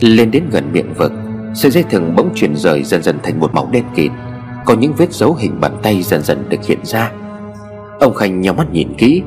[0.00, 1.12] Lên đến gần miệng vực,
[1.54, 4.10] Sợi dây thừng bỗng chuyển rời dần dần thành một màu đen kịt.
[4.68, 7.12] Có những vết dấu hình bàn tay dần dần được hiện ra.
[8.00, 9.22] Ông Khanh nhắm mắt nhìn kỹ,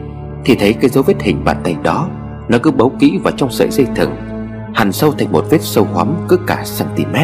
[0.45, 2.07] Thì thấy cái dấu vết hình bàn tay đó,
[2.49, 4.15] Nó cứ bấu kỹ vào trong sợi dây thừng,
[4.73, 7.15] Hằn sâu thành một vết sâu hoắm cứ cả cm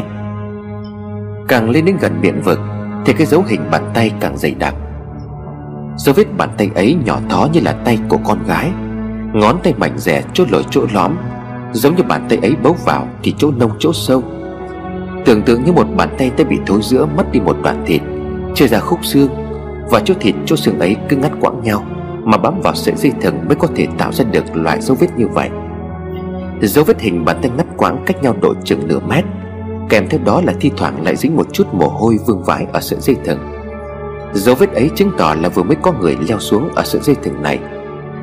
[1.47, 2.59] Càng lên đến gần miệng vực,
[3.05, 4.75] Thì cái dấu hình bàn tay càng dày đặc.
[5.97, 8.71] Dấu vết bàn tay ấy nhỏ thó như là tay của con gái,
[9.33, 11.15] Ngón tay mảnh rẻ chốt lồi chỗ lõm,
[11.73, 14.23] Giống như bàn tay ấy bấu vào Thì chỗ nông chỗ sâu.
[15.27, 18.01] Tưởng tượng như một bàn tay đã bị thối giữa, Mất đi một đoạn thịt,
[18.55, 19.29] Chia ra khúc xương,
[19.89, 21.85] Và chỗ thịt, chỗ xương ấy cứ ngắt quãng nhau,
[22.23, 25.07] Mà bám vào sợi dây thừng mới có thể tạo ra được loại dấu vết
[25.17, 25.49] như vậy.
[26.61, 29.25] Dấu vết hình bàn tay ngắt quãng cách nhau độ chừng nửa mét,
[29.89, 32.79] Kèm theo đó là thi thoảng lại dính một chút mồ hôi vương vãi ở
[32.81, 33.39] sợi dây thừng.
[34.33, 37.15] Dấu vết ấy chứng tỏ là vừa mới có người leo xuống ở sợi dây
[37.23, 37.59] thừng này.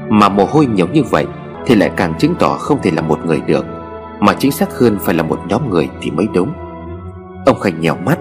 [0.08, 1.26] Mà mồ hôi nhiều như vậy
[1.66, 3.66] thì lại càng chứng tỏ không thể là một người được,
[4.20, 6.52] Mà chính xác hơn phải là một nhóm người thì mới đúng.
[7.46, 8.18] Ông Khanh nhèo mắt.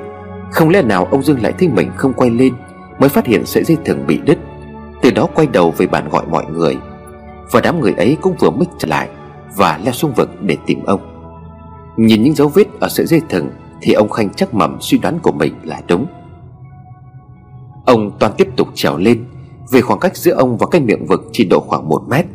[0.51, 2.53] Không lẽ nào ông Dương lại thấy mình không quay lên,
[2.99, 4.37] Mới phát hiện sợi dây thừng bị đứt?
[5.01, 6.77] Từ đó quay đầu về bàn gọi mọi người.
[7.51, 9.09] Và đám người ấy cũng vừa mới trở lại
[9.55, 11.01] Và leo xuống vực để tìm ông.
[11.97, 13.49] Nhìn những dấu vết ở sợi dây thừng
[13.81, 16.05] Thì ông Khanh chắc mầm suy đoán của mình là đúng.
[17.85, 19.25] Ông toàn tiếp tục trèo lên,
[19.71, 22.25] Về khoảng cách giữa ông và cái miệng vực chỉ độ khoảng một mét.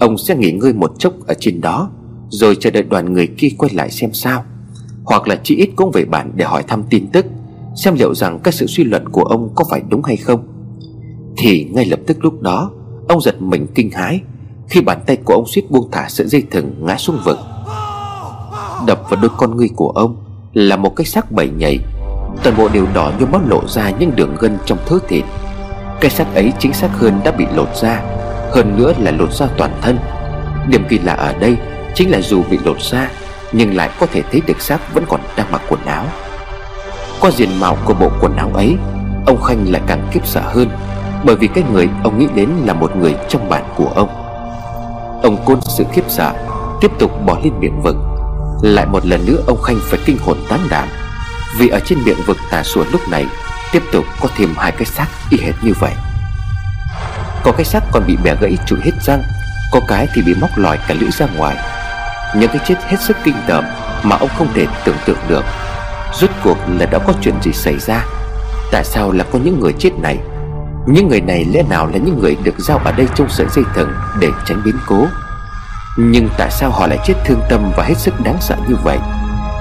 [0.00, 1.90] Ông sẽ nghỉ ngơi một chốc ở trên đó,
[2.28, 4.44] Rồi chờ đợi đoàn người kia quay lại xem sao.
[5.04, 7.26] Hoặc là chỉ ít cũng về bản để hỏi thăm tin tức,
[7.76, 10.46] Xem liệu rằng các sự suy luận của ông có phải đúng hay không.
[11.36, 12.70] Thì ngay lập tức lúc đó,
[13.08, 14.20] Ông giật mình kinh hãi
[14.68, 17.38] Khi bàn tay của ông suýt buông thả sợi dây thừng ngã xuống vực.
[18.86, 20.16] Đập vào đôi con ngươi của ông
[20.52, 21.78] Là một cái xác bầy nhảy
[22.42, 25.24] Toàn bộ đều đỏ như máu lộ ra những đường gân trong thớ thịt.
[26.00, 28.02] Cái xác ấy chính xác hơn đã bị lột ra
[28.52, 29.98] hơn nữa là lột ra toàn thân.
[30.68, 31.56] Điểm kỳ lạ ở đây
[31.94, 33.10] Chính là dù bị lột ra.
[33.52, 36.04] Nhưng lại có thể thấy được xác vẫn còn đang mặc quần áo.
[37.20, 38.76] Qua diện mạo của bộ quần áo ấy,
[39.26, 40.68] Ông Khanh lại càng kiếp sợ hơn,
[41.24, 44.08] Bởi vì cái người ông nghĩ đến là một người trong bản của ông.
[45.22, 46.32] Ông côn sự khiếp sợ,
[46.80, 47.96] Tiếp tục bỏ lên miệng vực.
[48.62, 50.88] Lại một lần nữa ông Khanh phải kinh hồn tán đảm
[51.58, 53.26] Vì ở trên miệng vực tà sủa lúc này
[53.72, 55.92] Tiếp tục có thêm hai cái xác y hệt như vậy.
[57.44, 59.22] Có cái xác còn bị bẻ gãy trụi hết răng,
[59.72, 61.56] Có cái thì bị móc lòi cả lưỡi ra ngoài.
[62.36, 63.64] Những cái chết hết sức kinh tởm
[64.02, 65.44] Mà ông không thể tưởng tượng được.
[66.14, 68.04] Rốt cuộc là đã có chuyện gì xảy ra?
[68.72, 70.18] Tại sao là có những người chết này?
[70.86, 73.64] Những người này lẽ nào là những người được giao ở đây trong sợi dây
[73.74, 75.06] thừng Để tránh biến cố?
[75.96, 78.98] Nhưng tại sao họ lại chết thương tâm và hết sức đáng sợ như vậy?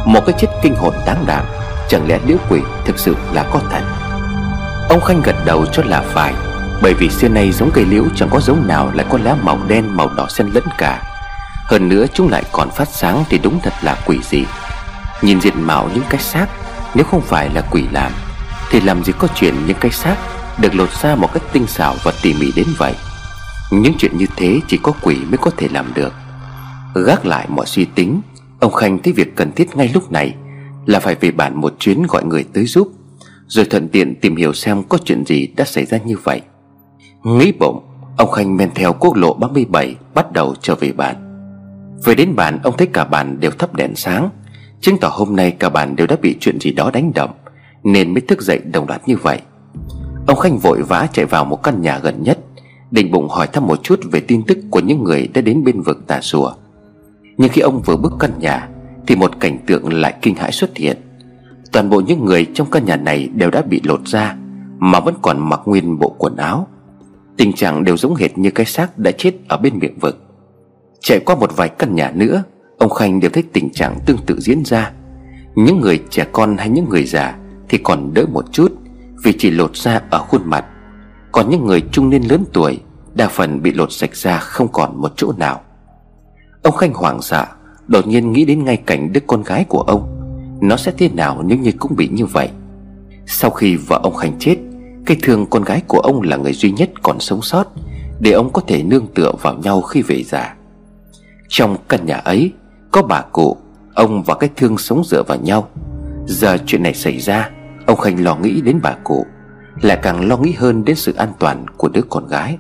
[0.06, 1.46] Một cái chết kinh hồn đáng đảm
[1.90, 3.82] Chẳng lẽ liễu quỷ thực sự là có thật?
[4.90, 6.34] Ông Khanh gật đầu cho là phải,
[6.82, 9.60] Bởi vì xưa nay giống cây liễu chẳng có giống nào lại có lá màu
[9.68, 11.11] đen, màu đỏ xen lẫn cả.
[11.72, 14.46] Hơn nữa chúng lại còn phát sáng thì đúng thật là quỷ gì
[15.22, 16.48] Nhìn diện mạo những cái xác,
[16.96, 18.12] Nếu không phải là quỷ làm,
[18.70, 20.16] Thì làm gì có chuyện những cái xác
[20.60, 22.94] Được lột ra một cách tinh xảo và tỉ mỉ đến vậy?
[23.72, 26.14] Những chuyện như thế chỉ có quỷ mới có thể làm được.
[27.06, 28.22] Gác lại mọi suy tính,
[28.60, 30.36] Ông Khanh thấy việc cần thiết ngay lúc này
[30.86, 32.88] Là phải về bản một chuyến gọi người tới giúp,
[33.48, 36.42] Rồi thuận tiện tìm hiểu xem có chuyện gì đã xảy ra như vậy.
[37.24, 37.84] Nghĩ bụng,
[38.18, 41.31] Ông Khanh men theo quốc lộ 37 Bắt đầu trở về bản.
[42.04, 44.30] Về đến bàn, ông thấy cả bàn đều thắp đèn sáng.
[44.82, 47.32] Chứng tỏ hôm nay cả bàn đều đã bị chuyện gì đó đánh động
[47.84, 49.42] Nên mới thức dậy đồng loạt như vậy.
[50.28, 52.40] Ông Khanh vội vã chạy vào một căn nhà gần nhất,
[52.92, 55.82] Định bụng hỏi thăm một chút về tin tức của những người đã đến bên
[55.82, 56.54] vực tà sùa
[57.38, 58.68] Nhưng khi ông vừa bước căn nhà,
[59.08, 60.98] Thì một cảnh tượng lại kinh hãi xuất hiện.
[61.72, 64.36] Toàn bộ những người trong căn nhà này đều đã bị lột ra
[64.80, 66.68] Mà vẫn còn mặc nguyên bộ quần áo.
[67.38, 70.31] Tình trạng đều giống hệt như cái xác đã chết ở bên miệng vực.
[71.02, 72.44] Chạy qua một vài căn nhà nữa,
[72.78, 74.92] Ông Khanh đều thấy tình trạng tương tự diễn ra.
[75.56, 77.38] Những người trẻ con hay những người già
[77.70, 78.72] Thì còn đỡ một chút
[79.24, 80.66] Vì chỉ lột da ở khuôn mặt.
[81.32, 82.80] Còn những người trung niên lớn tuổi,
[83.14, 85.62] Đa phần bị lột sạch ra không còn một chỗ nào.
[86.64, 87.46] Ông Khanh hoảng sợ,
[87.88, 90.18] Đột nhiên nghĩ đến ngay cảnh đứa con gái của ông.
[90.62, 92.50] Nó sẽ thế nào nếu như cũng bị như vậy?
[93.26, 94.56] Sau khi vợ ông Khanh chết
[95.06, 97.68] Cây thương con gái của ông là người duy nhất còn sống sót
[98.20, 100.56] Để ông có thể nương tựa vào nhau khi về già.
[101.52, 102.54] Trong căn nhà ấy,
[102.92, 103.58] có bà cụ,
[103.94, 105.68] Ông và cái thương sống dựa vào nhau.
[106.26, 107.50] Giờ chuyện này xảy ra,
[107.86, 109.26] Ông Khanh lo nghĩ đến bà cụ,
[109.82, 112.58] Lại càng lo nghĩ hơn đến sự an toàn của đứa con gái.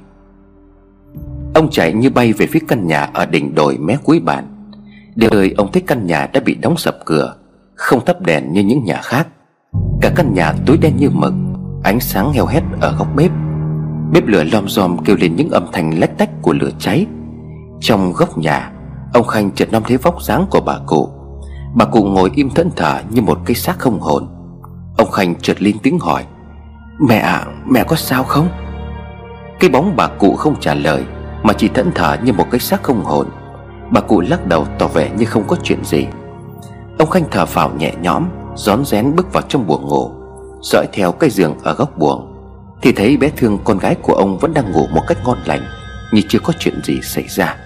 [1.54, 4.72] Ông chạy như bay về phía căn nhà ở đỉnh đồi mé cuối bàn.
[5.16, 7.36] Đời ông thấy căn nhà đã bị đóng sập cửa,
[7.76, 9.28] Không thắp đèn như những nhà khác.
[10.02, 11.34] Cả căn nhà tối đen như mực,
[11.84, 13.32] Ánh sáng heo hét ở góc bếp.
[14.14, 17.06] Bếp lửa lom rom kêu lên những âm thanh lách tách của lửa cháy.
[17.80, 18.72] Trong góc nhà
[19.14, 21.10] Ông Khanh chợt năm thấy vóc dáng của bà cụ.
[21.76, 24.28] Bà cụ ngồi im thẫn thờ như một cái xác không hồn.
[24.98, 26.26] Ông Khanh chợt lên tiếng hỏi
[27.00, 28.48] Mẹ ạ, à, mẹ có sao không?
[29.60, 31.04] Cái bóng bà cụ không trả lời
[31.44, 33.28] Mà chỉ thẫn thờ như một cái xác không hồn.
[33.92, 36.08] Bà cụ lắc đầu tỏ vẻ như không có chuyện gì.
[36.98, 40.12] Ông Khanh thở phào nhẹ nhõm Rón rén bước vào trong buồng ngủ
[40.62, 42.28] Dọi theo cái giường ở góc buồng.
[42.82, 45.62] Thì thấy bé thương con gái của ông vẫn đang ngủ một cách ngon lành
[46.14, 47.58] Như chưa có chuyện gì xảy ra.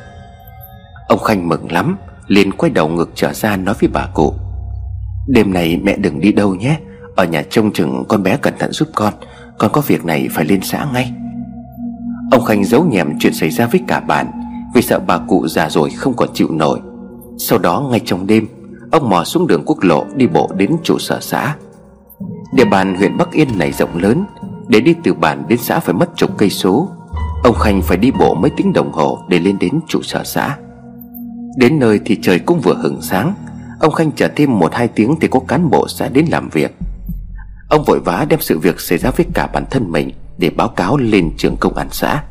[1.08, 1.98] Ông Khanh mừng lắm,
[2.28, 4.34] liền quay đầu ngược trở ra nói với bà cụ.
[5.28, 6.80] Đêm này mẹ đừng đi đâu nhé,
[7.16, 9.14] Ở nhà trông chừng con bé cẩn thận giúp con
[9.58, 11.14] Con có việc này phải lên xã ngay.
[12.32, 14.32] Ông Khanh giấu nhẹm chuyện xảy ra với cả bạn,
[14.74, 16.80] Vì sợ bà cụ già rồi không còn chịu nổi.
[17.38, 18.48] Sau đó, ngay trong đêm,
[18.92, 21.56] Ông mò xuống đường quốc lộ đi bộ đến trụ sở xã.
[22.54, 24.26] Địa bàn huyện Bắc Yên này rộng lớn,
[24.68, 26.90] Để đi từ bản đến xã phải mất chục cây số.
[27.44, 30.58] Ông Khanh phải đi bộ mấy tiếng đồng hồ để lên đến trụ sở xã.
[31.56, 33.34] Đến nơi thì trời cũng vừa hừng sáng.
[33.80, 36.76] Ông Khanh chờ thêm một hai tiếng thì có cán bộ xã đến làm việc.
[37.70, 40.68] Ông vội vã đem sự việc xảy ra với cả bản thân mình Để báo
[40.68, 42.24] cáo lên trưởng công an xã.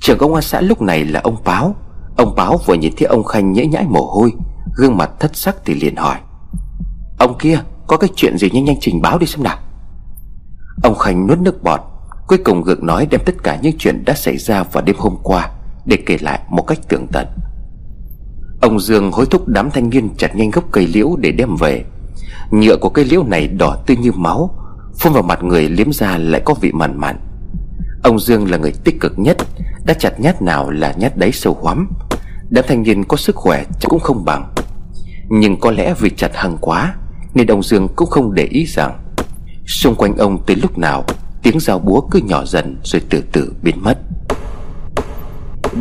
[0.00, 1.76] Trưởng công an xã lúc này là ông Báo.
[2.16, 4.32] Ông Báo vừa nhìn thấy ông Khanh nhễ nhãi mồ hôi,
[4.76, 6.18] Gương mặt thất sắc thì liền hỏi.
[7.18, 9.58] Ông kia, có cái chuyện gì nhanh nhanh trình báo đi xem nào.
[10.82, 11.80] Ông Khanh nuốt nước bọt,
[12.26, 15.16] Cuối cùng gượng nói đem tất cả những chuyện đã xảy ra vào đêm hôm
[15.22, 15.50] qua
[15.84, 17.26] Để kể lại một cách tường tận.
[18.64, 21.84] Ông Dương hối thúc đám thanh niên chặt nhanh gốc cây liễu để đem về.
[22.50, 24.50] Nhựa của cây liễu này đỏ tươi như máu,
[24.98, 27.16] Phun vào mặt người liếm ra lại có vị mặn mặn.
[28.02, 29.36] Ông Dương là người tích cực nhất,
[29.84, 31.88] Đã chặt nhát nào là nhát đấy sâu hoắm.
[32.50, 34.52] Đám thanh niên có sức khỏe chắc cũng không bằng.
[35.28, 36.94] Nhưng có lẽ vì chặt hăng quá,
[37.34, 38.98] Nên ông Dương cũng không để ý rằng,
[39.66, 41.04] Xung quanh ông tới lúc nào,
[41.42, 43.98] Tiếng dao búa cứ nhỏ dần rồi từ từ biến mất.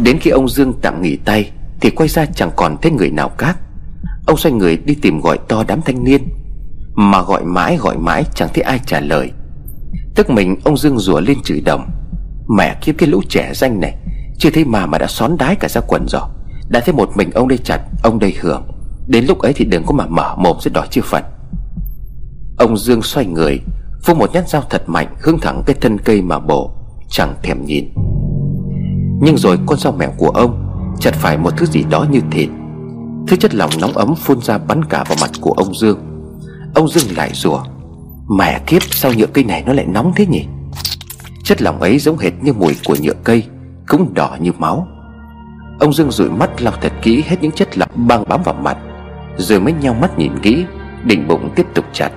[0.03, 1.51] Đến khi ông Dương tạm nghỉ tay
[1.83, 3.57] thì quay ra chẳng còn thấy người nào khác.
[4.27, 6.21] Ông xoay người đi tìm gọi to đám thanh niên,
[6.95, 9.31] Mà gọi mãi gọi mãi chẳng thấy ai trả lời.
[10.15, 11.89] Tức mình, ông Dương rủa lên chửi đồng,
[12.57, 13.95] Mẹ kiếp, cái lũ trẻ danh này,
[14.37, 16.21] Chưa thấy mà mà đã xón đái cả ra quần rồi.
[16.69, 18.67] Đã thấy một mình ông đây chặt, Ông đây hưởng.
[19.07, 21.23] Đến lúc ấy thì đừng có mà mở mồm sẽ đòi chia phần.
[22.57, 23.59] Ông Dương xoay người
[24.05, 26.73] Vung một nhát dao thật mạnh Hướng thẳng cái thân cây mà bổ,
[27.09, 27.93] Chẳng thèm nhìn.
[29.21, 30.62] Nhưng rồi con dao mẹo của ông
[30.99, 32.49] Chặt phải một thứ gì đó như thịt
[33.27, 35.99] Thứ chất lỏng nóng ấm phun ra bắn cả vào mặt của ông Dương.
[36.75, 37.63] Ông Dương lại rủa,
[38.29, 40.45] Mẹ kiếp, sao nhựa cây này nó lại nóng thế nhỉ?
[41.43, 43.43] Chất lỏng ấy giống hệt như mùi của nhựa cây,
[43.87, 44.87] Cũng đỏ như máu.
[45.79, 48.77] Ông Dương dụi mắt lau thật kỹ hết những chất lỏng băng bám vào mặt,
[49.37, 50.65] Rồi mới nhau mắt nhìn kỹ,
[51.03, 52.11] Định bụng tiếp tục chặt.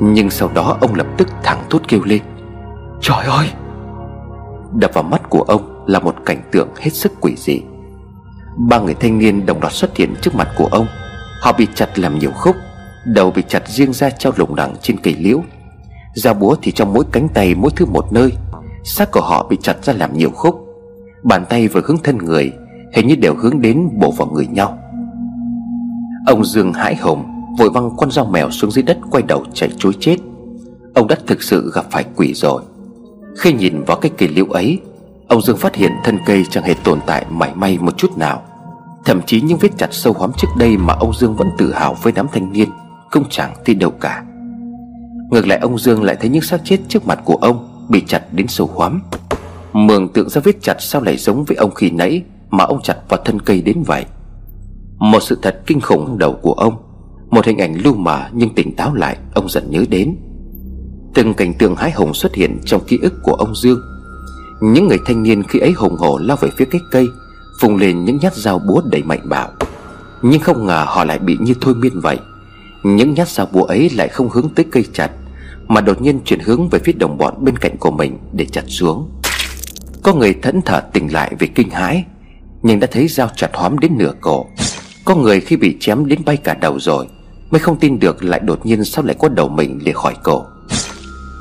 [0.00, 2.22] Nhưng sau đó ông lập tức thẳng thốt kêu lên,
[3.00, 3.50] Trời ơi!
[4.74, 7.62] Đập vào mắt của ông là một cảnh tượng hết sức quỷ dị.
[8.56, 10.86] Ba người thanh niên đồng loạt xuất hiện trước mặt của ông.
[11.40, 12.56] Họ bị chặt làm nhiều khúc,
[13.04, 15.42] Đầu bị chặt riêng ra treo lủng lẳng trên cây liễu.
[16.14, 18.32] Dao búa thì trong mỗi cánh tay mỗi thứ một nơi,
[18.84, 20.66] Xác của họ bị chặt ra làm nhiều khúc.
[21.22, 22.52] Bàn tay vừa hướng thân người,
[22.92, 24.78] Hình như đều hướng đến bổ vào người nhau.
[26.26, 27.24] Ông Dương hãi hùng
[27.58, 30.16] Vội văng con dao mèo xuống dưới đất Quay đầu chạy trối chết.
[30.94, 32.62] Ông đã thực sự gặp phải quỷ rồi.
[33.38, 34.80] Khi nhìn vào cái cây liễu ấy
[35.28, 38.42] Ông Dương phát hiện thân cây chẳng hề tồn tại mảy may một chút nào.
[39.04, 41.94] Thậm chí những vết chặt sâu hóm trước đây Mà ông Dương vẫn tự hào
[42.02, 42.68] với đám thanh niên
[43.10, 44.24] Cũng chẳng thấy đâu cả.
[45.30, 48.22] Ngược lại, ông Dương lại thấy những xác chết trước mặt của ông Bị chặt
[48.32, 49.02] đến sâu hoắm
[49.72, 52.96] Mường tượng ra vết chặt sao lại giống với ông khi nãy Mà ông chặt
[53.08, 54.04] vào thân cây đến vậy.
[54.98, 56.74] Một sự thật kinh khủng đầu của ông,
[57.30, 60.16] Một hình ảnh lưu mờ nhưng tỉnh táo lại, Ông dần nhớ đến.
[61.14, 63.80] Từng cảnh tượng hái hùng xuất hiện trong ký ức của ông Dương.
[64.60, 67.08] Những người thanh niên khi ấy hùng hổ lao về phía cái cây,
[67.60, 69.48] Phùng lên những nhát dao búa đầy mạnh bạo.
[70.22, 72.18] Nhưng không ngờ họ lại bị như thôi miên vậy.
[72.82, 75.10] Những nhát dao búa ấy lại không hướng tới cây chặt,
[75.68, 78.64] Mà đột nhiên chuyển hướng về phía đồng bọn bên cạnh của mình để chặt
[78.66, 79.10] xuống.
[80.02, 82.04] Có người thẫn thờ tỉnh lại vì kinh hãi,
[82.62, 84.46] Nhưng đã thấy dao chặt hóm đến nửa cổ.
[85.04, 87.06] Có người khi bị chém đến bay cả đầu rồi,
[87.50, 90.46] Mới không tin được lại đột nhiên sao lại có đầu mình để khỏi cổ.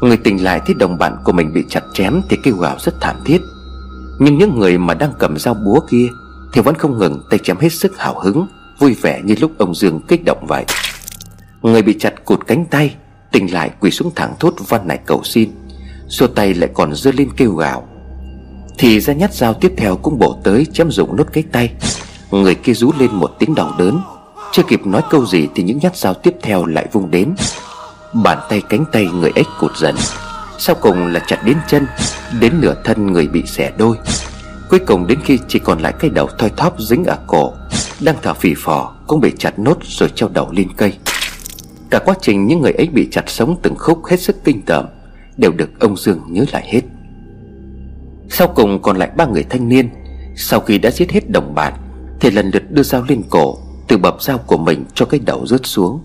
[0.06, 3.02] Người tỉnh lại thấy đồng bạn của mình bị chặt chém Thì kêu gào rất
[3.02, 3.42] thảm thiết.
[4.20, 6.08] Nhưng những người mà đang cầm dao búa kia
[6.54, 8.48] Thì vẫn không ngừng tay chém hết sức hào hứng,
[8.80, 10.66] Vui vẻ như lúc ông Dương kích động vậy.
[11.62, 12.96] Người bị chặt cụt cánh tay,
[13.32, 15.50] Tỉnh lại quỳ xuống thẳng thốt văn này cầu xin
[16.08, 17.88] Xô tay lại còn giơ lên kêu gào.
[18.78, 21.72] Thì ra nhát dao tiếp theo cũng bổ tới chém rụng nốt cái tay.
[22.32, 24.02] Người kia rú lên một tiếng đau đớn,
[24.52, 27.36] Chưa kịp nói câu gì thì những nhát dao tiếp theo lại vung đến.
[28.24, 29.96] Bàn tay cánh tay người ếch cụt dần.
[30.58, 31.88] Sau cùng là chặt đến chân,
[32.40, 33.98] Đến nửa thân người bị xẻ đôi.
[34.70, 37.54] Cuối cùng đến khi chỉ còn lại cái đầu thoi thóp dính ở cổ,
[38.02, 40.94] Đang thở phì phò, Cũng bị chặt nốt rồi treo đầu lên cây.
[41.90, 44.86] Cả quá trình những người ấy bị chặt sống từng khúc hết sức kinh tởm,
[45.38, 46.82] Đều được ông Dương nhớ lại hết.
[48.30, 49.90] Sau cùng còn lại ba người thanh niên,
[50.36, 51.74] Sau khi đã giết hết đồng bạn,
[52.20, 53.58] Thì lần lượt đưa dao lên cổ,
[53.88, 56.02] Từ bập dao của mình cho cái đầu rớt xuống.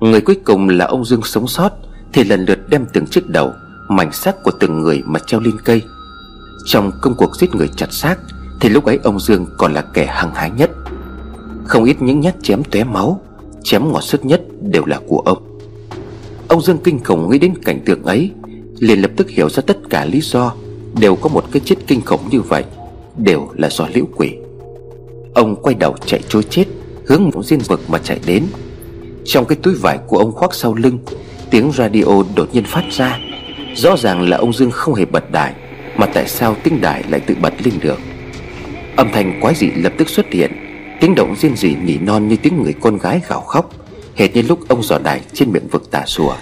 [0.00, 1.70] Người cuối cùng là ông Dương sống sót,
[2.12, 3.52] Thì lần lượt đem từng chiếc đầu,
[3.88, 5.82] Mảnh xác của từng người mà treo lên cây.
[6.66, 8.16] Trong công cuộc giết người chặt xác,
[8.60, 10.70] Thì lúc ấy ông Dương còn là kẻ hăng hái nhất.
[11.64, 13.20] Không ít những nhát chém tóe máu,
[13.62, 15.58] Chém ngọt sức nhất đều là của ông.
[16.48, 18.30] Ông Dương kinh khủng nghĩ đến cảnh tượng ấy,
[18.78, 20.52] liền lập tức hiểu ra tất cả lý do
[21.00, 22.64] Đều có một cái chết kinh khủng như vậy,
[23.16, 24.34] Đều là do liễu quỷ.
[25.34, 26.64] Ông quay đầu chạy trôi chết,
[27.06, 28.44] Hướng một diên vực mà chạy đến.
[29.26, 30.98] Trong cái túi vải của ông khoác sau lưng,
[31.50, 32.04] Tiếng radio
[32.34, 33.18] đột nhiên phát ra.
[33.74, 35.52] Rõ ràng là ông Dương không hề bật đài,
[35.96, 37.98] Mà tại sao tiếng đài lại tự bật lên được?
[38.96, 40.50] Âm thanh quái dị lập tức xuất hiện,
[41.00, 43.70] Tiếng động riêng rỉ nỉ non như tiếng người con gái gào khóc,
[44.16, 46.34] Hệt như lúc ông dò đài trên miệng vực tà sùa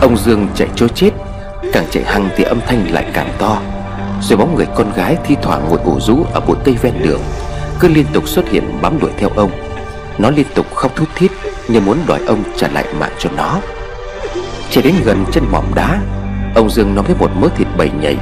[0.00, 1.10] Ông Dương chạy trôi chết,
[1.72, 3.62] Càng chạy hăng thì âm thanh lại càng to.
[4.22, 7.20] Rồi bóng người con gái thi thoảng ngồi ủ rũ ở bụi cây ven đường,
[7.80, 9.50] Cứ liên tục xuất hiện bám đuổi theo ông.
[10.18, 11.30] Nó liên tục khóc thút thít
[11.68, 13.60] Như muốn đòi ông trả lại mạng cho nó.
[14.70, 16.00] Chạy đến gần chân mỏm đá
[16.54, 18.16] Ông Dương nói với một mớ thịt bầy nhảy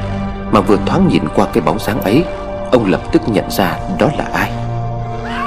[0.53, 2.25] Mà vừa thoáng nhìn qua cái bóng dáng ấy
[2.73, 4.53] Ông lập tức nhận ra đó là ai.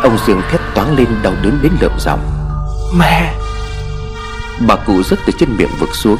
[0.03, 2.19] Ông Dương thét toáng lên đau đớn đến lợm giọng.
[2.97, 3.33] Mẹ!
[4.67, 6.17] Bà cụ rớt từ trên miệng vực xuống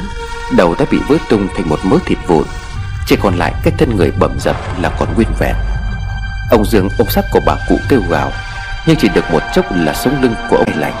[0.56, 2.44] Đầu đã bị vỡ tung thành một mớ thịt vụn
[3.06, 5.54] Chỉ còn lại cái thân người bầm dập là còn nguyên vẹn.
[6.50, 8.30] Ông Dương ôm xác của bà cụ kêu gào
[8.86, 10.94] nhưng chỉ được một chốc là sống lưng của ông lạnh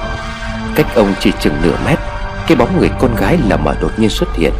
[0.74, 1.98] Cách ông chỉ chừng nửa mét,
[2.46, 4.52] Cái bóng người con gái là mở đột nhiên xuất hiện.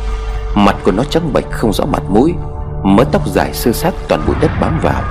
[0.55, 2.35] Mặt của nó trắng bệch không rõ mặt mũi,
[2.85, 5.03] Mớ tóc dài sơ sát toàn bụi đất bám vào.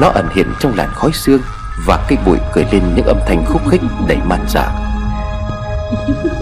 [0.00, 1.40] Nó ẩn hiện trong làn khói xương
[1.86, 4.68] Và cây bụi cười lên những âm thanh khúc khích đầy man dợ.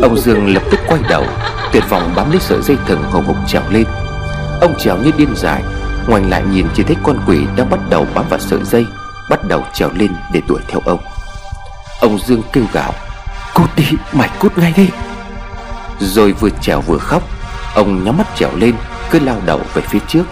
[0.02, 1.24] Ông Dương lập tức quay đầu,
[1.72, 3.84] Tuyệt vọng bám lấy sợi dây thừng hồng hục trèo lên.
[4.60, 5.62] Ông trèo như điên dại,
[6.08, 8.86] Ngoảnh lại nhìn chỉ thấy con quỷ đang bắt đầu bám vào sợi dây.
[9.30, 11.00] Bắt đầu trèo lên để đuổi theo ông.
[12.00, 12.92] Ông Dương kêu gào,
[13.54, 14.88] Cút đi, mày cút ngay đi.
[16.00, 17.22] Rồi vừa trèo vừa khóc,
[17.74, 18.74] Ông nhắm mắt trèo lên,
[19.10, 20.24] Cứ lao đầu về phía trước.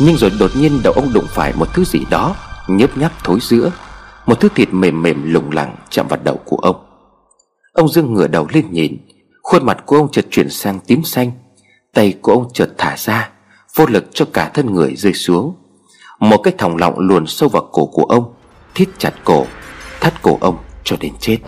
[0.00, 2.36] Nhưng rồi đột nhiên đầu ông đụng phải một thứ gì đó,
[2.68, 3.72] Nhớp nháp thối giữa,
[4.26, 6.76] Một thứ thịt mềm mềm lủng lẳng chạm vào đầu của ông.
[7.72, 8.98] Ông Dương ngửa đầu lên nhìn,
[9.42, 11.32] Khuôn mặt của ông chợt chuyển sang tím xanh,
[11.94, 13.30] Tay của ông chợt thả ra,
[13.76, 15.54] Vô lực cho cả thân người rơi xuống.
[16.20, 18.34] Một cái thòng lọng luồn sâu vào cổ của ông,
[18.74, 19.46] Thít chặt cổ,
[20.00, 21.38] Thắt cổ ông cho đến chết.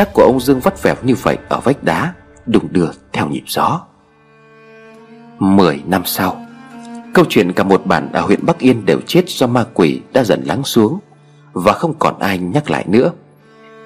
[0.00, 2.14] Xác của ông Dương vắt vẻo như vậy ở vách đá,
[2.46, 3.80] Đùng đưa theo nhịp gió.
[5.38, 6.46] Mười năm sau,
[7.14, 10.24] Câu chuyện cả một bản ở huyện Bắc Yên đều chết do ma quỷ đã
[10.24, 10.98] dần lắng xuống
[11.52, 13.10] Và không còn ai nhắc lại nữa.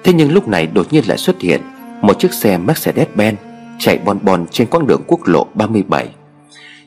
[0.03, 1.61] Thế nhưng lúc này đột nhiên lại xuất hiện
[2.01, 3.35] Một chiếc xe Mercedes-Benz
[3.79, 6.09] Chạy bon bon trên quãng đường quốc lộ 37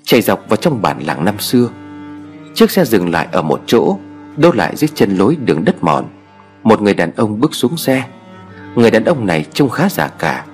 [0.05, 1.69] Chạy dọc vào trong bản làng năm xưa.
[2.55, 3.99] Chiếc xe dừng lại ở một chỗ
[4.37, 6.05] đỗ lại dưới chân lối đường đất mòn.
[6.63, 8.05] Một người đàn ông bước xuống xe
[8.75, 10.47] Người đàn ông này trông khá già cả.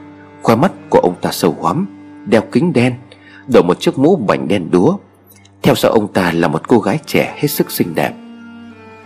[0.43, 1.87] Khoai mắt của ông ta sâu hoắm,
[2.27, 2.95] Đeo kính đen,
[3.47, 4.97] Đội một chiếc mũ bảnh đen đúa.
[5.63, 8.13] Theo sau ông ta là một cô gái trẻ hết sức xinh đẹp.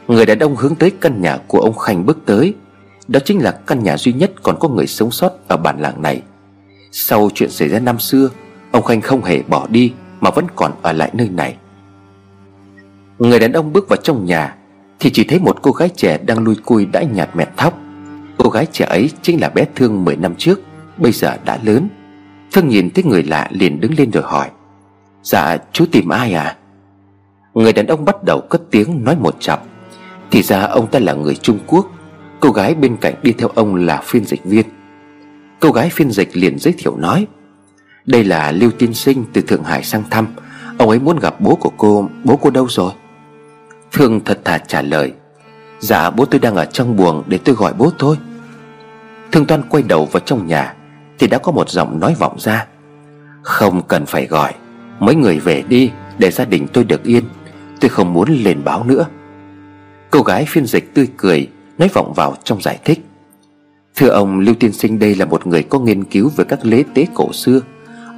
[0.09, 2.54] Người đàn ông hướng tới căn nhà của ông Khanh bước tới.
[3.09, 6.02] Đó chính là căn nhà duy nhất còn có người sống sót ở bản làng
[6.02, 6.22] này.
[6.92, 8.30] Sau chuyện xảy ra năm xưa,
[8.70, 11.56] Ông Khanh không hề bỏ đi Mà vẫn còn ở lại nơi này.
[13.18, 14.56] Người đàn ông bước vào trong nhà
[15.00, 17.78] Thì chỉ thấy một cô gái trẻ đang lui cui đã nhạt mẹt thóc.
[18.39, 20.61] Cô gái trẻ ấy chính là bé Thương 10 năm trước,
[20.97, 21.89] Bây giờ đã lớn.
[22.53, 24.51] Thương nhìn thấy người lạ liền đứng lên rồi hỏi
[25.22, 26.57] Dạ chú tìm ai à
[27.55, 29.62] Người đàn ông bắt đầu cất tiếng nói một chập
[30.30, 31.86] Thì ra ông ta là người Trung Quốc,
[32.41, 34.66] Cô gái bên cạnh đi theo ông là phiên dịch viên.
[35.61, 37.26] Cô gái phiên dịch liền giới thiệu nói,
[38.07, 40.26] Đây là Lưu Tiên Sinh từ Thượng Hải sang thăm,
[40.78, 42.93] Ông ấy muốn gặp bố của cô, Bố cô đâu rồi?
[43.93, 45.12] Thương thật thà trả lời
[45.80, 48.16] Dạ bố tôi đang ở trong buồng để tôi gọi bố thôi.
[49.32, 50.74] Thương Toan quay đầu vào trong nhà,
[51.18, 52.66] Thì đã có một giọng nói vọng ra.
[53.42, 54.54] Không cần phải gọi,
[55.00, 57.24] Mấy người về đi, Để gia đình tôi được yên,
[57.80, 59.06] Tôi không muốn lên báo nữa.
[60.10, 61.48] Cô gái phiên dịch tươi cười,
[61.78, 63.04] Nói vọng vào trong giải thích.
[63.96, 66.84] Thưa ông, Lưu Tiên Sinh đây là một người có nghiên cứu về các lễ
[66.94, 67.60] tế cổ xưa.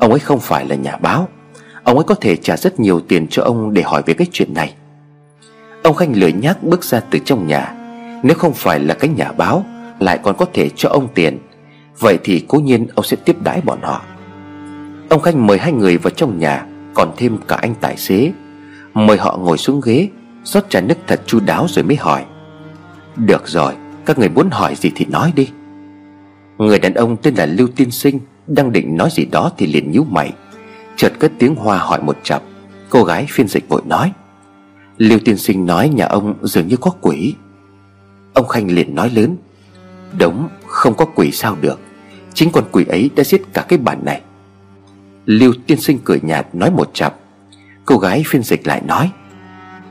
[0.01, 1.29] Ông ấy không phải là nhà báo.
[1.83, 4.55] Ông ấy có thể trả rất nhiều tiền cho ông để hỏi về cái chuyện
[4.55, 4.75] này.
[5.83, 7.75] Ông Khanh lười nhác bước ra từ trong nhà.
[8.23, 9.65] Nếu không phải là cái nhà báo
[10.01, 11.39] lại còn có thể cho ông tiền.
[11.99, 14.03] Vậy thì cố nhiên ông sẽ tiếp đãi bọn họ.
[15.09, 18.33] Ông Khanh mời hai người vào trong nhà, Còn thêm cả anh tài xế.
[18.95, 20.09] Mời họ ngồi xuống ghế,
[20.45, 22.25] rót trà nước thật chu đáo rồi mới hỏi.
[23.17, 23.73] Được rồi,
[24.05, 25.51] Các người muốn hỏi gì thì nói đi.
[26.59, 29.91] Người đàn ông tên là Lưu Tiên Sinh, Đang định nói gì đó thì liền
[29.91, 30.33] nhíu mày.
[30.97, 32.43] Chợt cất tiếng hoa hỏi một chập
[32.91, 34.13] Cô gái phiên dịch vội nói.
[34.97, 37.35] Lưu Tiên Sinh nói nhà ông dường như có quỷ.
[38.35, 39.37] Ông Khanh liền nói lớn.
[40.19, 41.81] Đúng không có quỷ sao được.
[42.35, 44.21] Chính con quỷ ấy đã giết cả cái bản này.
[45.27, 47.17] Lưu tiên sinh cười nhạt nói một chập
[47.85, 49.11] Cô gái phiên dịch lại nói,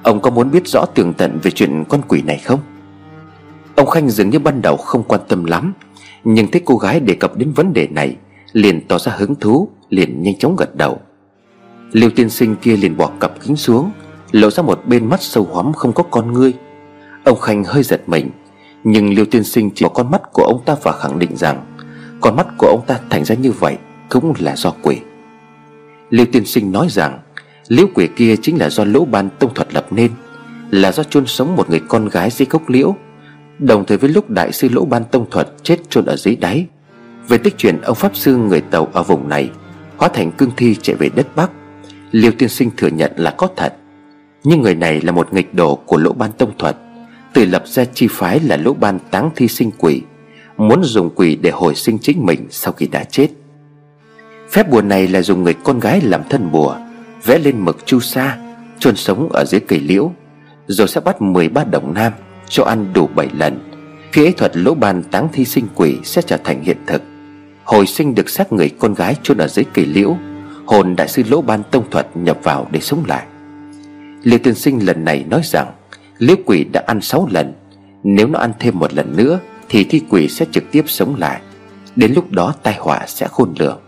[0.04, 2.60] Ông có muốn biết rõ tường tận về chuyện con quỷ này không?
[3.76, 5.74] Ông Khanh dường như ban đầu không quan tâm lắm,
[6.24, 8.16] Nhưng thấy cô gái đề cập đến vấn đề này,
[8.54, 11.00] Liền tỏ ra hứng thú, Liền nhanh chóng gật đầu.
[11.92, 13.92] Lưu tiên sinh kia liền bỏ cặp kính xuống,
[14.32, 16.54] Lộ ra một bên mắt sâu hóm không có con ngươi.
[17.26, 18.30] Ông Khanh hơi giật mình
[18.84, 21.66] nhưng Liêu Tiên Sinh chỉ có con mắt của ông ta và khẳng định rằng,
[22.22, 23.78] Con mắt của ông ta thành ra như vậy
[24.10, 24.98] Cũng là do quỷ.
[26.10, 27.20] Liêu Tiên Sinh nói rằng,
[27.68, 30.12] Liễu quỷ kia chính là do lỗ ban tông thuật lập nên,
[30.72, 32.96] Là do chôn sống một người con gái dưới gốc liễu,
[33.60, 36.66] Đồng thời với lúc đại sư lỗ ban tông thuật chết chôn ở dưới đáy.
[37.28, 39.52] Về tích truyền ông Pháp Sư người Tàu ở vùng này,
[39.98, 41.52] Hóa thành cương thi chạy về đất Bắc,
[42.12, 43.74] Liêu tiên sinh thừa nhận là có thật.
[44.44, 46.78] Nhưng người này là một nghịch đồ của lỗ ban tông thuật.
[47.34, 50.02] Tự lập ra chi phái là lỗ ban táng thi sinh quỷ,
[50.58, 53.28] Muốn dùng quỷ để hồi sinh chính mình sau khi đã chết.
[54.52, 56.76] Phép bùa này là dùng người con gái làm thân bùa,
[57.24, 58.38] Vẽ lên mực chu sa,
[58.80, 60.12] chôn sống ở dưới cây liễu,
[60.68, 62.14] Rồi sẽ bắt 13 đồng nam
[62.50, 63.60] Cho ăn đủ 7 lần.
[64.12, 67.02] Khi ấy thuật lỗ ban táng thi sinh quỷ sẽ trở thành hiện thực.
[67.64, 70.18] Hồi sinh được xác người con gái chôn ở dưới cây liễu,
[70.66, 73.26] Hồn đại sư lỗ ban tông thuật nhập vào để sống lại.
[74.24, 75.68] Liêu tiên sinh lần này nói rằng
[76.20, 77.54] Liễu quỷ đã ăn 6 lần.
[78.04, 79.40] Nếu nó ăn thêm một lần nữa,
[79.72, 81.42] Thì thi quỷ sẽ trực tiếp sống lại.
[81.96, 83.80] Đến lúc đó, tai họa sẽ khôn lường.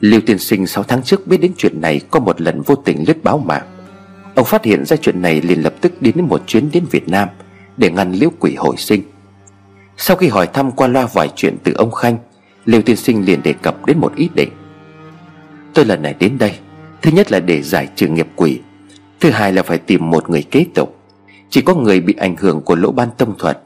[0.00, 3.04] Lưu tiên sinh 6 tháng trước biết đến chuyện này Có một lần vô tình
[3.08, 3.66] lướt báo mạng.
[4.34, 7.08] Ông phát hiện ra chuyện này liền lập tức đi đến một chuyến đến Việt
[7.08, 7.28] Nam
[7.76, 9.02] Để ngăn liễu quỷ hồi sinh.
[9.96, 12.18] Sau khi hỏi thăm qua loa vài chuyện từ ông Khanh
[12.64, 14.50] Lưu tiên sinh liền đề cập đến một ý định.
[15.74, 16.52] Tôi lần này đến đây,
[17.02, 18.60] Thứ nhất là để giải trừ nghiệp quỷ,
[19.20, 21.01] Thứ hai là phải tìm một người kế tục.
[21.52, 23.58] Chỉ có người bị ảnh hưởng của lỗ ban tông thuật,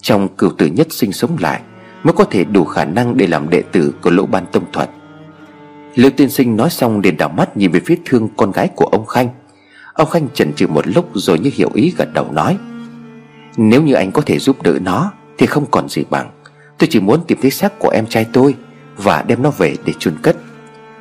[0.00, 1.60] Trong cửu tử nhất sinh sống lại,
[2.02, 4.90] Mới có thể đủ khả năng để làm đệ tử của lỗ ban tông thuật.
[5.94, 8.84] Liêu tiên sinh nói xong liền đảo mắt nhìn về phía thương con gái của
[8.84, 9.28] ông Khanh.
[9.92, 12.58] Ông Khanh chần chừ một lúc rồi như hiểu ý gật đầu nói,
[13.56, 16.30] Nếu như anh có thể giúp đỡ nó Thì không còn gì bằng.
[16.78, 18.54] Tôi chỉ muốn tìm thấy xác của em trai tôi
[18.96, 20.36] Và đem nó về để chôn cất.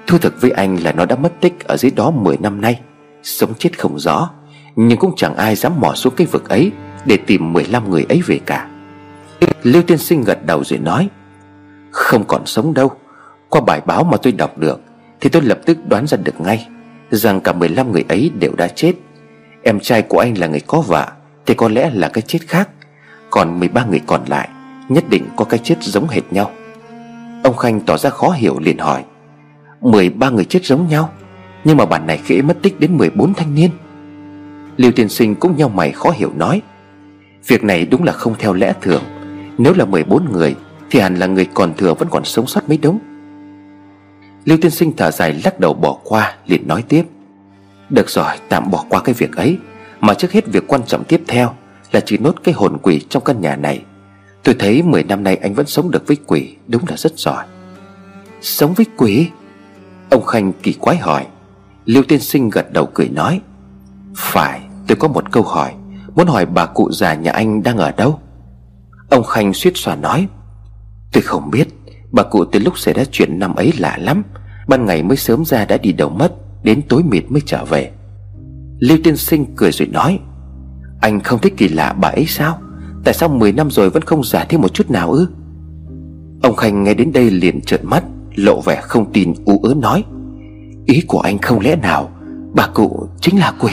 [0.07, 2.79] Thu thực với anh là nó đã mất tích ở dưới đó 10 năm nay,
[3.23, 4.29] Sống chết không rõ.
[4.75, 6.71] Nhưng cũng chẳng ai dám mò xuống cái vực ấy
[7.05, 8.67] Để tìm 15 người ấy về cả.
[9.63, 11.09] Lưu tiên sinh gật đầu rồi nói,
[11.91, 12.91] Không còn sống đâu.
[13.49, 14.81] Qua bài báo mà tôi đọc được
[15.19, 16.67] Thì tôi lập tức đoán ra được ngay
[17.11, 18.93] Rằng cả 15 người ấy đều đã chết.
[19.63, 21.07] Em trai của anh là người có vợ
[21.45, 22.69] Thì có lẽ là cái chết khác.
[23.29, 24.49] Còn 13 người còn lại
[24.89, 26.51] Nhất định có cái chết giống hệt nhau.
[27.43, 29.03] Ông Khanh tỏ ra khó hiểu liền hỏi
[29.81, 31.09] 13 người chết giống nhau?
[31.63, 33.69] Nhưng mà bản này khẽ mất tích đến 14 thanh niên.
[34.77, 36.61] Lưu tiên sinh cũng nhau mày khó hiểu nói,
[37.47, 39.03] Việc này đúng là không theo lẽ thường.
[39.57, 40.55] Nếu là 14 người,
[40.91, 42.99] Thì hẳn là người còn thừa vẫn còn sống sót mấy đống
[44.45, 47.03] Lưu tiên sinh thở dài lắc đầu bỏ qua, liền nói tiếp,
[47.89, 49.57] Được rồi, tạm bỏ qua cái việc ấy,
[49.99, 51.53] Mà trước hết việc quan trọng tiếp theo
[51.91, 53.81] Là chỉ nốt cái hồn quỷ trong căn nhà này.
[54.43, 57.45] Tôi thấy 10 năm nay anh vẫn sống được với quỷ, Đúng là rất giỏi.
[58.41, 59.27] Sống với quỷ?
[60.09, 61.25] Ông Khanh kỳ quái hỏi.
[61.85, 63.41] Lưu tiên sinh gật đầu cười nói
[64.15, 65.73] phải, tôi có một câu hỏi.
[66.15, 68.19] Muốn hỏi bà cụ già nhà anh đang ở đâu?
[69.09, 70.27] Ông Khanh suýt xòa nói.
[71.11, 71.67] Tôi không biết.
[72.11, 74.23] Bà cụ từ lúc xảy ra chuyện năm ấy lạ lắm.
[74.67, 76.33] Ban ngày mới sớm ra đã đi đâu mất,
[76.63, 77.91] Đến tối mịt mới trở về.
[78.79, 80.19] Lưu tiên sinh cười rồi nói.
[81.01, 82.61] Anh không thích kỳ lạ bà ấy sao?
[83.03, 85.27] Tại sao 10 năm rồi vẫn không giả thêm một chút nào ư?
[86.43, 88.03] Ông Khanh nghe đến đây liền trợn mắt,
[88.35, 90.03] Lộ vẻ không tin, ú ớ nói.
[90.85, 92.11] Ý của anh không lẽ nào?
[92.53, 93.71] Bà cụ chính là quỷ.